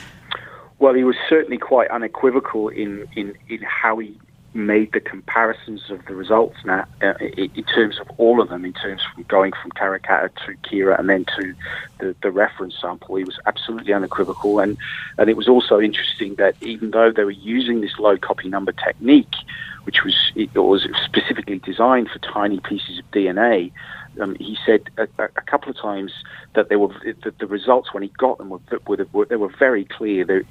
Well, 0.80 0.96
he 0.96 1.04
was 1.04 1.15
certainly 1.30 1.60
quite 1.60 1.88
unequivocal 1.91 2.70
in, 2.70 3.08
in, 3.15 3.36
in 3.48 3.62
how 3.62 4.00
he 4.00 4.17
made 4.56 4.91
the 4.91 5.00
comparisons 5.00 5.91
of 5.91 6.04
the 6.06 6.15
results 6.15 6.58
now 6.65 6.86
uh, 7.04 7.13
in 7.20 7.63
terms 7.76 8.00
of 8.00 8.10
all 8.17 8.41
of 8.41 8.50
them, 8.50 8.65
in 8.65 8.74
terms 8.74 9.04
of 9.15 9.28
going 9.28 9.54
from 9.62 9.72
Karrakatta 9.74 10.32
to 10.48 10.56
Kira 10.67 11.00
and 11.00 11.08
then 11.08 11.26
to 11.38 11.54
the, 12.00 12.15
the 12.24 12.32
reference 12.32 12.76
sample. 12.82 13.17
He 13.17 13.24
was 13.24 13.39
absolutely 13.46 13.94
unequivocal, 13.94 14.58
and 14.58 14.78
and 15.20 15.30
it 15.30 15.38
was 15.38 15.48
also 15.48 15.80
interesting 15.80 16.34
that 16.36 16.56
even 16.62 16.89
though 16.89 17.12
they 17.12 17.24
were 17.24 17.30
using 17.30 17.82
this 17.82 18.00
low 18.00 18.17
copy 18.17 18.50
number 18.50 18.72
technique, 18.72 19.36
which 19.84 20.04
was 20.04 20.15
it 20.36 20.54
was 20.56 20.88
specifically 21.06 21.60
designed 21.60 22.10
for 22.10 22.20
tiny 22.20 22.60
pieces 22.60 23.00
of 23.00 23.06
DNA. 23.12 23.72
Um, 24.20 24.36
he 24.36 24.58
said 24.65 24.89
a, 24.98 25.08
a, 25.24 25.41
couple 25.41 25.70
of 25.70 25.78
times 25.78 26.12
that 26.54 26.70
they 26.70 26.76
were 26.76 26.94
that 27.24 27.39
the 27.39 27.48
results 27.48 27.94
when 27.94 28.04
he 28.04 28.10
got 28.17 28.38
them 28.38 28.50
were, 28.50 28.60
were, 28.86 29.06
were 29.13 29.26
they 29.26 29.38
were 29.38 29.54
very 29.58 29.86
clear. 29.86 30.26
They, 30.26 30.41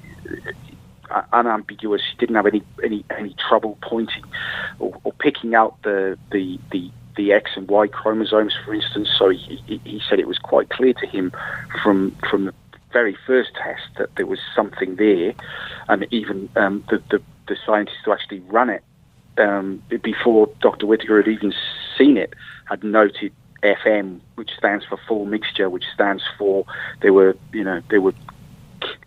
uh, 1.11 1.23
unambiguous. 1.33 2.01
He 2.11 2.17
didn't 2.17 2.35
have 2.35 2.47
any 2.47 2.63
any, 2.83 3.05
any 3.17 3.35
trouble 3.35 3.77
pointing 3.81 4.23
or, 4.79 4.99
or 5.03 5.13
picking 5.13 5.55
out 5.55 5.81
the, 5.83 6.17
the 6.31 6.59
the 6.71 6.91
the 7.17 7.33
X 7.33 7.51
and 7.55 7.67
Y 7.67 7.87
chromosomes, 7.87 8.55
for 8.65 8.73
instance. 8.73 9.09
So 9.17 9.29
he, 9.29 9.59
he 9.67 10.01
said 10.09 10.19
it 10.19 10.27
was 10.27 10.39
quite 10.39 10.69
clear 10.69 10.93
to 10.93 11.07
him 11.07 11.31
from 11.83 12.15
from 12.29 12.45
the 12.45 12.53
very 12.93 13.17
first 13.27 13.51
test 13.55 13.83
that 13.97 14.09
there 14.15 14.25
was 14.25 14.39
something 14.55 14.95
there, 14.95 15.33
and 15.87 16.07
even 16.11 16.49
um, 16.55 16.83
the, 16.89 17.01
the 17.11 17.21
the 17.47 17.57
scientists 17.65 17.99
who 18.05 18.13
actually 18.13 18.39
ran 18.39 18.69
it 18.69 18.83
um, 19.37 19.81
before 20.01 20.49
Dr. 20.61 20.85
Whitaker 20.85 21.21
had 21.21 21.31
even 21.31 21.53
seen 21.97 22.17
it 22.17 22.33
had 22.65 22.83
noted 22.83 23.31
FM, 23.63 24.19
which 24.35 24.51
stands 24.57 24.85
for 24.85 24.97
full 25.07 25.25
mixture, 25.25 25.69
which 25.69 25.85
stands 25.93 26.23
for 26.37 26.65
there 27.01 27.13
were 27.13 27.35
you 27.53 27.63
know 27.63 27.81
there 27.89 28.01
were 28.01 28.13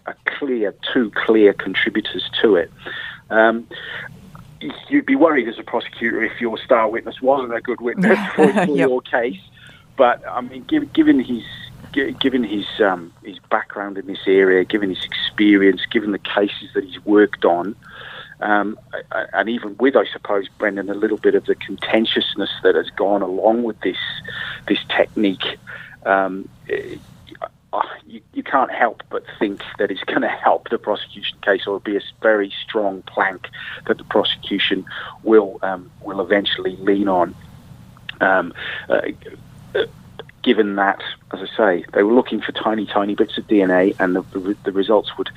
a 0.07 0.15
clear, 0.27 0.75
two 0.93 1.11
clear 1.11 1.53
contributors 1.53 2.29
to 2.43 2.57
it. 2.57 2.71
Um, 3.31 3.67
you'd 4.89 5.07
be 5.07 5.17
worried 5.17 5.49
as 5.49 5.59
a 5.59 5.63
prosecutor 5.63 6.23
if 6.23 6.41
your 6.41 6.59
star 6.59 6.89
witness 6.89 7.21
wasn't 7.21 7.55
a 7.55 7.61
good 7.61 7.81
witness 7.81 8.19
for, 8.35 8.53
for 8.53 8.77
yep. 8.77 8.89
your 8.89 9.01
case. 9.03 9.41
But 9.97 10.23
I 10.29 10.41
mean, 10.41 10.65
given, 10.65 10.91
given 10.93 11.21
his 11.21 11.43
given 12.19 12.43
his 12.43 12.67
um, 12.81 13.13
his 13.23 13.39
background 13.51 13.99
in 13.99 14.07
this 14.07 14.27
area, 14.27 14.65
given 14.65 14.91
his 14.91 15.05
experience, 15.05 15.83
given 15.91 16.11
the 16.11 16.19
cases 16.19 16.71
that 16.75 16.85
he's 16.85 17.05
worked 17.05 17.45
on, 17.45 17.77
um, 18.45 18.79
and 19.33 19.49
even 19.49 19.75
with, 19.79 19.97
I 19.97 20.05
suppose, 20.13 20.49
Brendan, 20.59 20.91
a 20.91 20.95
little 20.95 21.17
bit 21.17 21.35
of 21.35 21.47
the 21.47 21.55
contentiousness 21.55 22.51
that 22.63 22.75
has 22.75 22.91
gone 22.91 23.23
along 23.23 23.63
with 23.63 23.81
this 23.81 23.97
this 24.69 24.79
technique, 24.89 25.59
um, 26.05 26.47
uh, 26.71 27.83
you, 28.07 28.21
you 28.35 28.43
can't 28.43 28.71
help 28.71 29.03
but 29.09 29.25
think 29.39 29.63
that 29.79 29.91
it's 29.91 30.05
going 30.05 30.21
to 30.21 30.29
help 30.29 30.69
the 30.69 30.77
prosecution 30.77 31.39
case 31.41 31.67
or 31.67 31.81
be 31.81 31.97
a 31.97 32.01
very 32.21 32.53
strong 32.63 33.01
plank 33.03 33.49
that 33.87 33.97
the 33.97 34.05
prosecution 34.05 34.85
will 35.23 35.59
um, 35.63 35.91
will 36.03 36.21
eventually 36.21 36.77
lean 36.77 37.09
on. 37.09 37.35
Uh, 38.21 38.51
given 40.43 40.77
that, 40.77 41.03
as 41.33 41.41
I 41.41 41.57
say, 41.57 41.85
they 41.95 42.03
were 42.03 42.13
looking 42.13 42.43
for 42.43 42.53
tiny, 42.53 42.85
tiny 42.85 43.15
bits 43.15 43.39
of 43.39 43.47
DNA, 43.49 43.97
and 43.99 44.15
the, 44.15 44.23
the, 44.39 44.57
the 44.65 44.73
results 44.73 45.17
would 45.17 45.31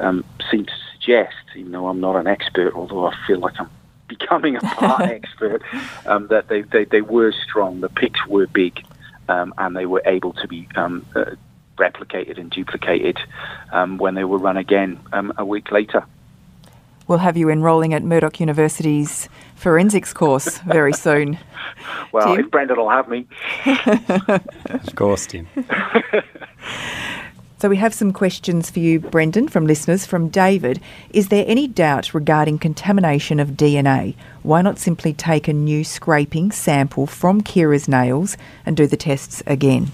um, 0.00 0.24
seem 0.50 0.64
to 0.64 0.72
suggest, 1.04 1.34
even 1.56 1.72
though 1.72 1.88
I'm 1.88 2.00
not 2.00 2.16
an 2.16 2.26
expert, 2.26 2.74
although 2.74 3.06
I 3.06 3.14
feel 3.26 3.38
like 3.38 3.54
I'm 3.58 3.70
becoming 4.08 4.56
a 4.56 4.60
part 4.60 5.02
expert, 5.10 5.62
um, 6.06 6.28
that 6.28 6.48
they, 6.48 6.62
they, 6.62 6.84
they 6.84 7.00
were 7.00 7.32
strong, 7.32 7.80
the 7.80 7.88
picks 7.88 8.26
were 8.26 8.46
big, 8.46 8.84
um, 9.28 9.54
and 9.58 9.76
they 9.76 9.86
were 9.86 10.02
able 10.06 10.32
to 10.34 10.48
be 10.48 10.68
um, 10.76 11.04
uh, 11.14 11.24
replicated 11.78 12.38
and 12.38 12.50
duplicated 12.50 13.18
um, 13.72 13.98
when 13.98 14.14
they 14.14 14.24
were 14.24 14.38
run 14.38 14.56
again 14.56 14.98
um, 15.12 15.32
a 15.38 15.44
week 15.44 15.70
later. 15.70 16.04
We'll 17.06 17.18
have 17.18 17.36
you 17.36 17.50
enrolling 17.50 17.92
at 17.92 18.02
Murdoch 18.02 18.40
University's 18.40 19.28
forensics 19.56 20.14
course 20.14 20.58
very 20.58 20.92
soon. 21.06 21.38
well, 22.12 22.34
Tim? 22.34 22.44
if 22.44 22.50
Brendan 22.50 22.78
will 22.78 22.88
have 22.88 23.08
me. 23.08 23.26
of 23.66 24.94
course, 24.94 25.26
Tim. 25.26 25.46
So 27.64 27.70
we 27.70 27.78
have 27.78 27.94
some 27.94 28.12
questions 28.12 28.68
for 28.68 28.80
you, 28.80 29.00
Brendan, 29.00 29.48
from 29.48 29.66
listeners. 29.66 30.04
From 30.04 30.28
David, 30.28 30.82
is 31.14 31.28
there 31.28 31.46
any 31.48 31.66
doubt 31.66 32.12
regarding 32.12 32.58
contamination 32.58 33.40
of 33.40 33.52
DNA? 33.52 34.16
Why 34.42 34.60
not 34.60 34.78
simply 34.78 35.14
take 35.14 35.48
a 35.48 35.54
new 35.54 35.82
scraping 35.82 36.52
sample 36.52 37.06
from 37.06 37.40
Kira's 37.40 37.88
nails 37.88 38.36
and 38.66 38.76
do 38.76 38.86
the 38.86 38.98
tests 38.98 39.42
again? 39.46 39.92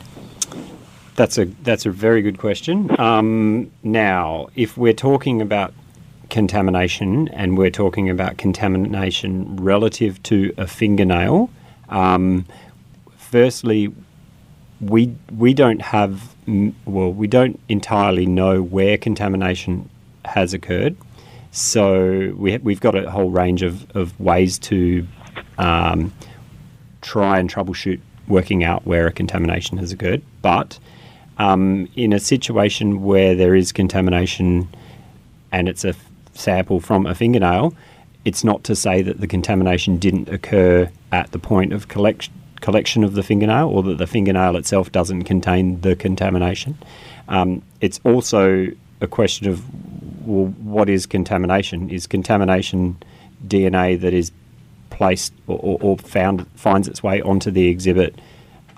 That's 1.14 1.38
a 1.38 1.44
that's 1.44 1.87
a 1.87 1.92
very 1.92 2.22
good 2.22 2.38
question. 2.38 2.90
Um, 3.00 3.70
now, 3.85 4.48
if 4.56 4.76
we're 4.76 4.92
talking 4.92 5.40
about 5.40 5.72
contamination 6.28 7.28
and 7.28 7.56
we're 7.56 7.70
talking 7.70 8.11
about 8.11 8.37
contamination 8.37 9.54
relative 9.54 10.20
to 10.24 10.52
a 10.56 10.66
fingernail, 10.66 11.48
um, 11.88 12.46
firstly, 13.16 13.94
we 14.80 15.14
we 15.30 15.54
don't 15.54 15.83
have 15.83 16.35
well 16.85 17.13
we 17.13 17.27
don't 17.27 17.59
entirely 17.69 18.27
know 18.27 18.63
where 18.63 18.99
contamination 18.99 19.89
has 20.25 20.53
occurred. 20.55 20.97
So 21.51 22.35
we 22.37 22.59
we've 22.59 22.81
got 22.81 22.95
a 22.95 23.11
whole 23.11 23.31
range 23.31 23.63
of, 23.63 23.91
of 23.97 24.19
ways 24.21 24.59
to 24.61 25.07
um, 25.59 26.13
try 27.01 27.39
and 27.39 27.53
troubleshoot 27.53 28.01
working 28.29 28.63
out 28.63 28.87
where 28.87 29.07
a 29.07 29.13
contamination 29.13 29.79
has 29.79 29.93
occurred. 29.93 30.23
But 30.43 30.79
um, 31.39 31.89
in 31.97 32.13
a 32.13 32.21
situation 32.21 33.03
where 33.03 33.35
there 33.35 33.55
is 33.55 33.73
contamination 33.73 34.69
and 35.53 35.69
it's 35.69 35.85
a 35.85 35.95
sample 36.35 36.81
from 36.81 37.07
a 37.07 37.15
fingernail, 37.15 37.75
it's 38.25 38.45
not 38.45 38.63
to 38.65 38.77
say 38.77 39.03
that 39.03 39.21
the 39.21 39.27
contamination 39.27 39.97
didn't 39.97 40.29
occur 40.29 40.91
at 41.11 41.33
the 41.33 41.39
point 41.39 41.73
of 41.73 41.89
collect- 41.89 42.31
collection 42.61 43.05
of 43.05 43.14
the 43.14 43.23
fingernail 43.23 43.68
or 43.68 43.83
that 43.83 43.99
the 43.99 44.07
fingernail 44.07 44.57
itself 44.57 44.92
doesn't 44.92 45.25
contain 45.25 45.81
the 45.81 45.96
contamination. 45.96 46.79
Um, 47.29 47.62
it's 47.81 48.01
also 48.05 48.68
a 49.01 49.07
question 49.07 49.49
of 49.49 49.64
well, 50.27 50.46
what 50.62 50.88
is 50.88 51.07
contamination? 51.07 51.90
Is 51.90 52.07
contamination 52.07 52.96
DNA 53.46 54.01
that 54.01 54.12
is 54.12 54.33
placed 54.90 55.33
or, 55.46 55.59
or, 55.62 55.79
or 55.81 55.99
found 55.99 56.46
finds 56.55 56.87
its 56.87 57.03
way 57.03 57.23
onto 57.23 57.51
the 57.51 57.68
exhibit 57.68 58.20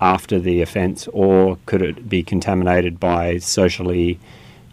after 0.00 0.38
the 0.40 0.60
offence, 0.60 1.06
or 1.12 1.58
could 1.66 1.80
it 1.80 2.08
be 2.08 2.22
contaminated 2.22 2.98
by 2.98 3.38
socially, 3.38 4.18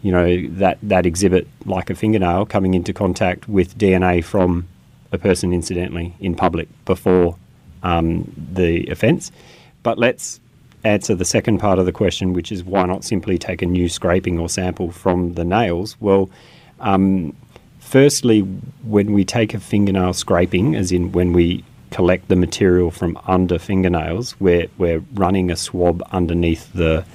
you 0.01 0.11
know, 0.11 0.47
that, 0.49 0.79
that 0.81 1.05
exhibit, 1.05 1.47
like 1.65 1.89
a 1.91 1.95
fingernail, 1.95 2.47
coming 2.47 2.73
into 2.73 2.93
contact 2.93 3.47
with 3.47 3.77
DNA 3.77 4.23
from 4.23 4.67
a 5.11 5.17
person 5.17 5.53
incidentally 5.53 6.15
in 6.19 6.35
public 6.35 6.67
before 6.85 7.37
um, 7.83 8.31
the 8.53 8.87
offence? 8.87 9.31
But 9.83 9.97
let's 9.97 10.39
answer 10.83 11.15
the 11.15 11.25
second 11.25 11.59
part 11.59 11.79
of 11.79 11.85
the 11.85 11.91
question, 11.91 12.33
which 12.33 12.51
is 12.51 12.63
why 12.63 12.85
not 12.85 13.03
simply 13.03 13.37
take 13.37 13.61
a 13.61 13.65
new 13.65 13.89
scraping 13.89 14.39
or 14.39 14.49
sample 14.49 14.91
from 14.91 15.33
the 15.33 15.43
nails? 15.43 15.97
Well, 15.99 16.29
um, 16.79 17.35
firstly, 17.79 18.41
when 18.83 19.13
we 19.13 19.25
take 19.25 19.53
a 19.53 19.59
fingernail 19.59 20.13
scraping, 20.13 20.75
as 20.75 20.91
in 20.91 21.11
when 21.11 21.33
we 21.33 21.63
collect 21.91 22.27
the 22.27 22.35
material 22.35 22.91
from 22.91 23.19
under 23.27 23.59
fingernails, 23.59 24.39
we're, 24.39 24.67
we're 24.77 25.03
running 25.13 25.51
a 25.51 25.55
swab 25.55 26.03
underneath 26.11 26.71
the 26.73 27.05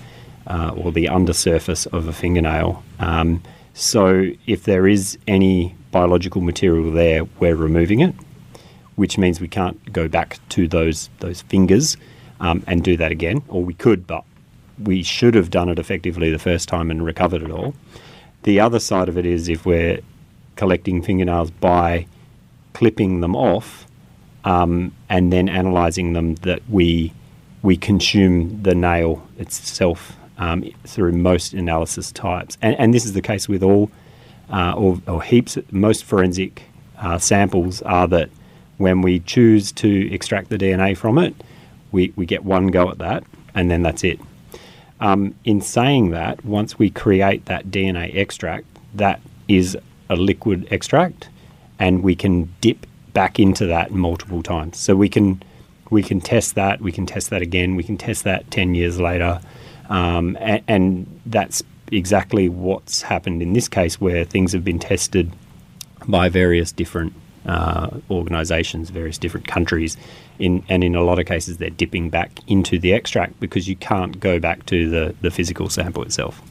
uh, 0.46 0.74
or 0.76 0.92
the 0.92 1.08
undersurface 1.08 1.86
of 1.86 2.06
a 2.06 2.12
fingernail. 2.12 2.82
Um, 2.98 3.42
so 3.72 4.30
if 4.46 4.64
there 4.64 4.86
is 4.86 5.18
any 5.26 5.74
biological 5.90 6.42
material 6.42 6.90
there, 6.90 7.24
we're 7.40 7.56
removing 7.56 8.00
it, 8.00 8.14
which 8.96 9.18
means 9.18 9.40
we 9.40 9.48
can't 9.48 9.92
go 9.92 10.08
back 10.08 10.38
to 10.50 10.68
those 10.68 11.10
those 11.20 11.42
fingers 11.42 11.96
um, 12.40 12.62
and 12.66 12.82
do 12.82 12.96
that 12.96 13.12
again, 13.12 13.42
or 13.48 13.64
we 13.64 13.74
could, 13.74 14.06
but 14.06 14.24
we 14.82 15.02
should 15.02 15.34
have 15.34 15.50
done 15.50 15.68
it 15.68 15.78
effectively 15.78 16.30
the 16.30 16.38
first 16.38 16.68
time 16.68 16.90
and 16.90 17.04
recovered 17.04 17.42
it 17.42 17.50
all. 17.50 17.74
The 18.42 18.60
other 18.60 18.80
side 18.80 19.08
of 19.08 19.16
it 19.16 19.24
is 19.24 19.48
if 19.48 19.64
we're 19.64 20.00
collecting 20.56 21.02
fingernails 21.02 21.50
by 21.50 22.06
clipping 22.72 23.20
them 23.20 23.34
off 23.34 23.86
um, 24.44 24.92
and 25.08 25.32
then 25.32 25.48
analysing 25.48 26.12
them, 26.12 26.34
that 26.36 26.60
we 26.68 27.12
we 27.62 27.76
consume 27.76 28.62
the 28.62 28.74
nail 28.74 29.26
itself 29.38 30.16
um, 30.36 30.64
through 30.84 31.12
most 31.12 31.54
analysis 31.54 32.12
types, 32.12 32.58
and, 32.60 32.76
and 32.78 32.92
this 32.92 33.06
is 33.06 33.14
the 33.14 33.22
case 33.22 33.48
with 33.48 33.62
all 33.62 33.90
uh, 34.50 34.74
or, 34.76 35.00
or, 35.08 35.22
heaps. 35.22 35.56
Most 35.70 36.04
forensic 36.04 36.64
uh, 36.98 37.16
samples 37.18 37.80
are 37.82 38.06
that 38.08 38.28
when 38.78 39.02
we 39.02 39.20
choose 39.20 39.72
to 39.72 40.12
extract 40.12 40.50
the 40.50 40.58
DNA 40.58 40.96
from 40.96 41.18
it, 41.18 41.34
we, 41.92 42.12
we 42.16 42.26
get 42.26 42.44
one 42.44 42.68
go 42.68 42.90
at 42.90 42.98
that, 42.98 43.24
and 43.54 43.70
then 43.70 43.82
that's 43.82 44.04
it. 44.04 44.20
Um, 45.00 45.34
in 45.44 45.60
saying 45.60 46.10
that, 46.10 46.44
once 46.44 46.78
we 46.78 46.90
create 46.90 47.46
that 47.46 47.66
DNA 47.66 48.14
extract, 48.16 48.66
that 48.94 49.20
is 49.48 49.76
a 50.08 50.16
liquid 50.16 50.68
extract, 50.70 51.28
and 51.78 52.02
we 52.02 52.14
can 52.14 52.52
dip 52.60 52.86
back 53.12 53.38
into 53.38 53.66
that 53.66 53.90
multiple 53.90 54.42
times. 54.42 54.78
So 54.78 54.96
we 54.96 55.08
can 55.08 55.42
we 55.90 56.02
can 56.02 56.20
test 56.20 56.54
that, 56.54 56.80
we 56.80 56.90
can 56.90 57.06
test 57.06 57.30
that 57.30 57.42
again, 57.42 57.76
we 57.76 57.84
can 57.84 57.96
test 57.96 58.24
that 58.24 58.50
ten 58.50 58.74
years 58.74 58.98
later, 58.98 59.40
um, 59.88 60.36
and, 60.40 60.62
and 60.66 61.20
that's 61.26 61.62
exactly 61.92 62.48
what's 62.48 63.02
happened 63.02 63.42
in 63.42 63.52
this 63.52 63.68
case, 63.68 64.00
where 64.00 64.24
things 64.24 64.52
have 64.52 64.64
been 64.64 64.78
tested 64.78 65.30
by 66.08 66.28
various 66.28 66.72
different 66.72 67.12
uh, 67.46 67.88
organisations, 68.10 68.90
various 68.90 69.18
different 69.18 69.46
countries, 69.46 69.96
in, 70.38 70.64
and 70.68 70.82
in 70.82 70.94
a 70.94 71.02
lot 71.02 71.18
of 71.18 71.26
cases 71.26 71.58
they're 71.58 71.70
dipping 71.70 72.10
back 72.10 72.30
into 72.48 72.78
the 72.78 72.92
extract 72.92 73.38
because 73.40 73.68
you 73.68 73.76
can't 73.76 74.20
go 74.20 74.38
back 74.38 74.66
to 74.66 74.88
the, 74.88 75.14
the 75.20 75.30
physical 75.30 75.68
sample 75.68 76.02
itself. 76.02 76.42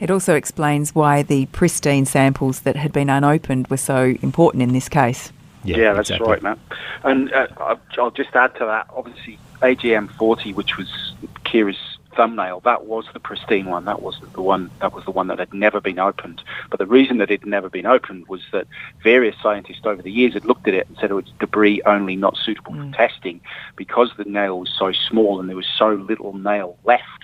It 0.00 0.10
also 0.10 0.34
explains 0.34 0.94
why 0.94 1.22
the 1.22 1.46
pristine 1.46 2.06
samples 2.06 2.60
that 2.60 2.76
had 2.76 2.92
been 2.92 3.10
unopened 3.10 3.66
were 3.68 3.76
so 3.76 4.14
important 4.22 4.62
in 4.62 4.72
this 4.72 4.88
case. 4.88 5.32
Yeah, 5.64 5.76
yeah 5.76 5.92
that's 5.92 6.10
exactly. 6.10 6.32
right, 6.32 6.42
Matt. 6.42 6.58
And 7.02 7.32
uh, 7.32 7.76
I'll 7.98 8.10
just 8.12 8.34
add 8.34 8.54
to 8.56 8.64
that. 8.64 8.86
Obviously, 8.90 9.38
AGM 9.60 10.10
40, 10.12 10.52
which 10.52 10.76
was 10.76 11.14
Ciara's 11.44 11.97
thumbnail, 12.18 12.60
that 12.64 12.84
was 12.84 13.06
the 13.12 13.20
pristine 13.20 13.66
one. 13.66 13.84
That 13.84 14.02
was 14.02 14.20
the 14.34 14.42
one. 14.42 14.70
That 14.80 14.92
was 14.92 15.04
the 15.04 15.12
one 15.12 15.28
that 15.28 15.38
had 15.38 15.54
never 15.54 15.80
been 15.80 16.00
opened. 16.00 16.42
But 16.68 16.80
the 16.80 16.86
reason 16.86 17.18
that 17.18 17.30
it 17.30 17.40
had 17.40 17.48
never 17.48 17.70
been 17.70 17.86
opened 17.86 18.26
was 18.26 18.42
that 18.50 18.66
various 19.04 19.36
scientists 19.40 19.82
over 19.84 20.02
the 20.02 20.10
years 20.10 20.34
had 20.34 20.44
looked 20.44 20.66
at 20.66 20.74
it 20.74 20.88
and 20.88 20.98
said 20.98 21.12
it 21.12 21.14
was 21.14 21.32
debris 21.38 21.80
only, 21.86 22.16
not 22.16 22.36
suitable 22.36 22.72
mm. 22.72 22.90
for 22.90 22.96
testing, 22.96 23.40
because 23.76 24.10
the 24.18 24.24
nail 24.24 24.58
was 24.58 24.74
so 24.76 24.90
small 24.90 25.38
and 25.38 25.48
there 25.48 25.56
was 25.56 25.68
so 25.78 25.92
little 25.94 26.36
nail 26.36 26.76
left 26.84 27.17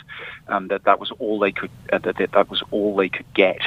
um, 0.49 0.69
that 0.69 0.85
that 0.85 1.01
was 1.01 1.11
all 1.19 1.39
they 1.39 1.53
could 1.53 1.71
uh, 1.93 1.99
that, 1.99 2.19
that, 2.19 2.33
that 2.33 2.51
was 2.51 2.63
all 2.71 2.97
they 2.97 3.09
could 3.09 3.27
get 3.35 3.61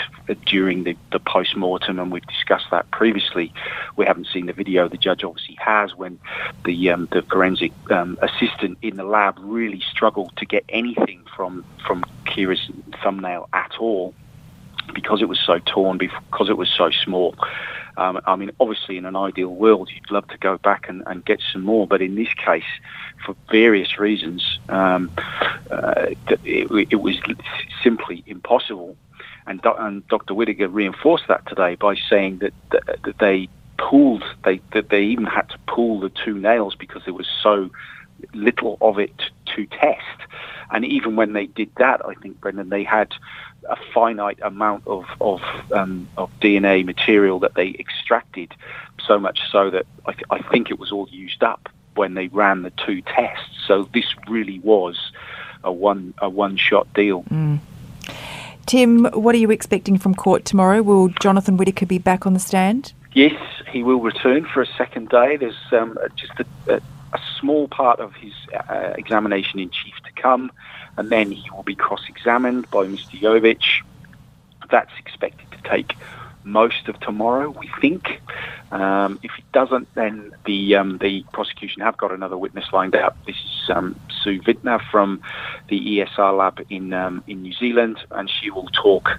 during 0.46 0.84
the, 0.84 0.96
the 1.12 1.20
post 1.20 1.56
mortem, 1.56 2.00
and 2.00 2.12
we've 2.12 2.26
discussed 2.28 2.68
that 2.72 2.90
previously. 2.92 3.54
We 3.96 4.06
haven't 4.06 4.28
seen 4.28 4.46
the 4.46 4.54
video. 4.54 4.88
The 4.88 4.98
judge 4.98 5.24
obviously 5.24 5.56
has 5.60 5.96
when 5.96 6.20
the 6.66 6.92
um, 6.92 7.08
the 7.12 7.22
forensic 7.24 7.72
um, 7.92 8.18
assistant 8.22 8.78
in 8.82 8.98
the 8.98 9.04
lab 9.04 9.38
really 9.40 9.82
struggled 9.82 10.36
to 10.38 10.46
get 10.46 10.64
anything 10.70 11.24
from 11.36 11.66
from 11.86 12.04
Ciara's 12.26 12.70
thumbnail 13.04 13.50
at 13.54 13.72
all 13.80 14.14
because 14.94 15.22
it 15.22 15.28
was 15.28 15.40
so 15.40 15.60
torn, 15.60 15.98
because 15.98 16.50
it 16.50 16.58
was 16.58 16.70
so 16.70 16.90
small. 16.92 17.36
Um, 17.98 18.22
I 18.28 18.36
mean, 18.36 18.52
obviously, 18.60 18.98
in 18.98 19.06
an 19.06 19.16
ideal 19.16 19.50
world, 19.50 19.90
you'd 19.94 20.12
love 20.12 20.28
to 20.28 20.38
go 20.38 20.58
back 20.60 20.88
and, 20.88 21.04
and 21.08 21.26
get 21.26 21.42
some 21.52 21.64
more, 21.64 21.88
but 21.88 22.02
in 22.02 22.14
this 22.16 22.32
case, 22.34 22.64
for 23.26 23.36
various 23.50 23.98
reasons, 23.98 24.60
um, 24.70 25.12
uh, 25.72 26.06
it, 26.44 26.92
it, 26.92 27.02
was 27.02 27.16
simply 27.84 28.24
impossible. 28.28 28.96
And, 29.48 29.60
and, 29.80 30.08
Dr. 30.10 30.36
Whitaker 30.36 30.68
reinforced 30.68 31.28
that 31.28 31.48
today 31.48 31.74
by 31.76 31.96
saying 31.96 32.38
that, 32.40 32.54
that, 32.72 33.02
that 33.04 33.18
they 33.18 33.50
pulled, 33.80 34.24
they, 34.46 34.62
that 34.74 34.90
they 34.90 35.04
even 35.04 35.26
had 35.26 35.50
to 35.50 35.58
pull 35.68 36.00
the 36.00 36.10
two 36.10 36.38
nails 36.38 36.76
because 36.76 37.04
there 37.06 37.14
was 37.16 37.28
so 37.42 37.72
little 38.34 38.78
of 38.80 39.00
it 39.00 39.32
to 39.56 39.66
test. 39.66 40.22
And 40.72 40.86
even 40.86 41.16
when 41.16 41.34
they 41.34 41.46
did 41.46 41.70
that, 41.78 42.06
I 42.06 42.14
think, 42.16 42.42
Brendan, 42.42 42.70
they 42.70 42.84
had 42.84 43.14
a 43.70 43.78
finite 43.94 44.40
amount 44.42 44.86
of 44.88 45.06
of, 45.20 45.42
um, 45.72 46.08
of 46.18 46.30
DNA 46.40 46.86
material 46.86 47.40
that 47.40 47.56
they 47.56 47.70
extracted, 47.80 48.54
so 49.06 49.20
much 49.20 49.40
so 49.52 49.70
that 49.70 49.86
I, 50.06 50.12
th- 50.14 50.26
I 50.30 50.42
think 50.42 50.70
it 50.70 50.80
was 50.80 50.92
all 50.92 51.08
used 51.10 51.44
up 51.44 51.70
when 51.96 52.14
they 52.14 52.28
ran 52.28 52.62
the 52.62 52.72
two 52.72 53.02
tests. 53.02 53.50
So 53.66 53.90
this 53.94 54.06
really 54.28 54.60
was 54.60 55.12
a 55.64 55.72
one 55.72 56.14
a 56.20 56.30
one 56.30 56.58
shot 56.58 56.92
deal. 56.94 57.24
Mm. 57.24 57.60
Tim, 58.66 59.06
what 59.06 59.34
are 59.34 59.38
you 59.38 59.50
expecting 59.50 59.98
from 59.98 60.14
court 60.14 60.44
tomorrow? 60.44 60.82
Will 60.82 61.08
Jonathan 61.08 61.56
Whitaker 61.56 61.86
be 61.86 62.00
back 62.00 62.28
on 62.28 62.34
the 62.34 62.40
stand? 62.40 62.92
Yes, 63.14 63.42
he 63.72 63.82
will 63.82 64.02
return 64.02 64.46
for 64.46 64.62
a 64.62 64.68
second 64.78 65.08
day. 65.10 65.38
There's 65.38 65.56
um, 65.72 65.98
just 66.18 66.34
a, 66.40 66.76
a, 66.76 66.82
a, 67.14 67.20
small 67.40 67.68
part 67.68 68.00
of 68.00 68.14
his 68.16 68.34
uh, 68.70 68.94
examination 68.98 69.60
in 69.60 69.70
chief 69.70 69.94
to 70.04 70.22
come 70.22 70.52
and 70.98 71.12
then 71.12 71.32
he 71.32 71.44
will 71.56 71.64
be 71.64 71.76
cross-examined 71.76 72.70
by 72.72 72.86
Mr. 72.86 73.20
Yovich. 73.22 73.82
That's 74.72 74.92
expected 75.00 75.48
to 75.52 75.70
take 75.70 75.94
most 76.48 76.88
of 76.88 77.00
tomorrow, 77.00 77.50
we 77.50 77.70
think. 77.82 78.22
Um, 78.72 79.20
if 79.24 79.32
it 79.38 79.50
doesn't, 79.54 79.94
then 79.96 80.34
the 80.46 80.76
um, 80.76 80.98
the 80.98 81.24
prosecution 81.32 81.82
have 81.82 81.98
got 81.98 82.12
another 82.12 82.38
witness 82.38 82.66
lined 82.74 82.96
up. 82.96 83.18
This 83.26 83.36
is 83.36 83.70
um, 83.70 83.98
Sue 84.22 84.42
Vintiner 84.42 84.82
from 84.92 85.22
the 85.70 85.80
ESR 85.80 86.38
lab 86.38 86.66
in 86.70 86.94
um, 86.94 87.24
in 87.28 87.44
New 87.44 87.54
Zealand, 87.54 87.98
and 88.12 88.30
she 88.30 88.50
will 88.50 88.68
talk 88.74 89.10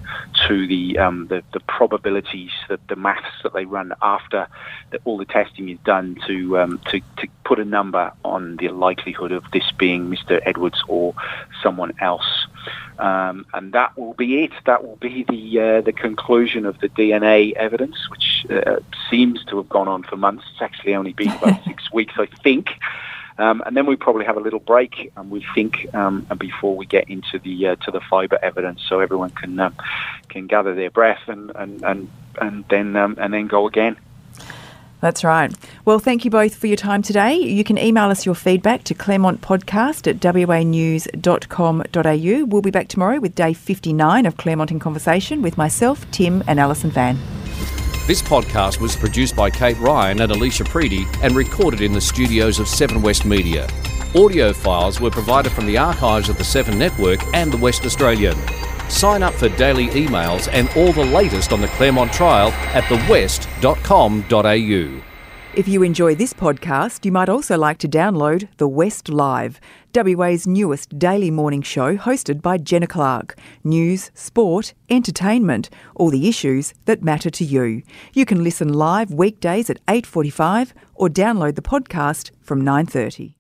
to 0.47 0.67
the 0.67 0.99
um, 0.99 1.29
the, 1.29 1.43
the, 1.53 1.61
probabilities, 1.61 2.51
that 2.69 2.87
the 2.89 2.97
maths 2.97 3.43
that 3.43 3.55
they 3.55 3.65
run 3.65 3.93
after 4.03 4.49
the, 4.91 4.99
all 5.05 5.17
the 5.17 5.25
testing 5.25 5.69
is 5.71 5.79
done 5.85 6.19
to, 6.27 6.59
um, 6.59 6.79
to 6.91 7.01
to 7.17 7.29
put 7.45 7.59
a 7.59 7.65
number 7.65 8.13
on 8.25 8.57
the 8.57 8.69
likelihood 8.69 9.33
of 9.33 9.45
this 9.53 9.71
being 9.79 10.11
Mr. 10.11 10.41
Edwards 10.45 10.83
or 10.89 11.15
someone 11.63 11.93
else. 12.01 12.47
Um, 12.99 13.47
and 13.55 13.73
that 13.75 13.97
will 13.97 14.15
be 14.15 14.43
it. 14.45 14.53
That 14.67 14.85
will 14.85 14.97
be 14.97 15.25
the 15.29 15.61
uh, 15.61 15.81
the 15.83 15.93
conclusion 15.93 16.67
of 16.67 16.81
the 16.81 16.89
DNA 16.89 17.53
evidence, 17.53 18.11
which 18.11 18.45
uh, 18.51 18.81
seems 19.09 19.45
to 19.47 19.59
have 19.59 19.69
gone 19.69 19.87
on 19.87 20.03
for 20.03 20.17
months. 20.17 20.45
It's 20.53 20.63
actually 20.63 20.95
only 20.95 21.13
been 21.13 21.31
about 21.31 21.65
six 21.67 21.93
weeks, 21.93 22.15
I 22.17 22.27
think. 22.27 22.71
Um, 23.39 23.63
and 23.65 23.77
then 23.77 23.87
we 23.87 23.95
probably 23.95 24.25
have 24.25 24.37
a 24.37 24.41
little 24.41 24.59
break, 24.59 25.13
and 25.17 25.31
we 25.31 25.47
think, 25.55 25.95
um, 25.95 26.27
and 26.29 26.39
before 26.41 26.77
we 26.77 26.87
get 26.87 27.09
into 27.09 27.39
the 27.39 27.69
uh, 27.69 27.77
to 27.77 27.93
the 27.93 28.01
fibre 28.01 28.39
evidence, 28.43 28.83
so 28.89 28.99
everyone 28.99 29.31
can 29.31 29.61
um, 29.61 29.77
can 30.29 30.49
gather 30.49 30.75
their 30.75 30.91
breath 30.91 31.23
and 31.29 31.53
and 31.55 31.83
and, 31.85 32.11
and 32.41 32.65
then 32.69 32.97
um, 32.97 33.17
and 33.21 33.33
then 33.33 33.47
go 33.47 33.69
again. 33.69 33.97
That's 35.01 35.23
right. 35.23 35.53
Well, 35.85 35.99
thank 35.99 36.25
you 36.25 36.31
both 36.31 36.55
for 36.55 36.67
your 36.67 36.77
time 36.77 37.03
today. 37.03 37.35
You 37.35 37.65
can 37.65 37.79
email 37.79 38.11
us 38.11 38.27
your 38.27 38.35
feedback 38.35 38.85
to 38.85 38.95
claremontpodcast 38.95 40.09
at 40.09 40.17
wanews.com.au. 40.21 41.85
We'll 42.47 42.63
be 42.63 42.71
back 42.71 42.89
tomorrow 42.89 43.21
with 43.21 43.35
day 43.35 43.53
59 43.53 44.27
of 44.27 44.37
Claremont 44.37 44.71
in 44.71 44.79
Conversation 44.79 45.43
with 45.43 45.57
myself, 45.57 46.11
Tim, 46.11 46.43
and 46.47 46.59
Alison 46.59 46.91
Fan. 46.91 47.19
This 48.07 48.23
podcast 48.23 48.81
was 48.81 48.97
produced 48.97 49.37
by 49.37 49.51
Kate 49.51 49.79
Ryan 49.79 50.23
and 50.23 50.33
Alicia 50.33 50.65
Preedy 50.65 51.07
and 51.23 51.37
recorded 51.37 51.83
in 51.83 51.93
the 51.93 52.01
studios 52.01 52.59
of 52.59 52.67
Seven 52.67 53.03
West 53.03 53.27
Media. 53.27 53.69
Audio 54.17 54.55
files 54.55 54.99
were 54.99 55.11
provided 55.11 55.53
from 55.53 55.67
the 55.67 55.77
archives 55.77 56.31
of 56.31 56.39
the 56.39 56.45
Seven 56.45 56.79
Network 56.79 57.23
and 57.35 57.53
the 57.53 57.59
West 57.59 57.85
Australian. 57.85 58.35
Sign 58.89 59.23
up 59.23 59.35
for 59.35 59.49
daily 59.51 59.89
emails 59.89 60.49
and 60.53 60.69
all 60.77 60.93
the 60.93 61.05
latest 61.05 61.53
on 61.53 61.61
the 61.61 61.69
Claremont 61.69 62.13
trial 62.13 62.51
at 62.75 62.85
thewest.com.au. 62.85 63.43
If 65.55 65.67
you 65.67 65.83
enjoy 65.83 66.15
this 66.15 66.35
podcast, 66.35 67.05
you 67.05 67.11
might 67.11 67.29
also 67.29 67.57
like 67.59 67.79
to 67.79 67.89
download 67.89 68.49
The 68.59 68.69
West 68.69 69.09
Live, 69.09 69.59
WA's 69.95 70.47
newest 70.47 70.99
daily 70.99 71.31
morning 71.31 71.63
show 71.63 71.97
hosted 71.97 72.43
by 72.43 72.59
Jenna 72.59 72.87
Clark. 72.87 73.37
News, 73.65 74.11
sport, 74.15 74.75
entertainment, 74.89 75.71
all 75.97 76.11
the 76.11 76.29
issues 76.29 76.75
that 76.85 77.03
matter 77.03 77.31
to 77.31 77.45
you. 77.45 77.83
You 78.13 78.25
can 78.25 78.45
listen 78.45 78.73
live 78.73 79.13
weekdays 79.13 79.71
at 79.71 79.81
8:45 79.89 80.75
or 80.95 81.09
download 81.09 81.57
the 81.57 81.63
podcast 81.63 82.31
from 82.41 82.63
9:30. 82.63 83.38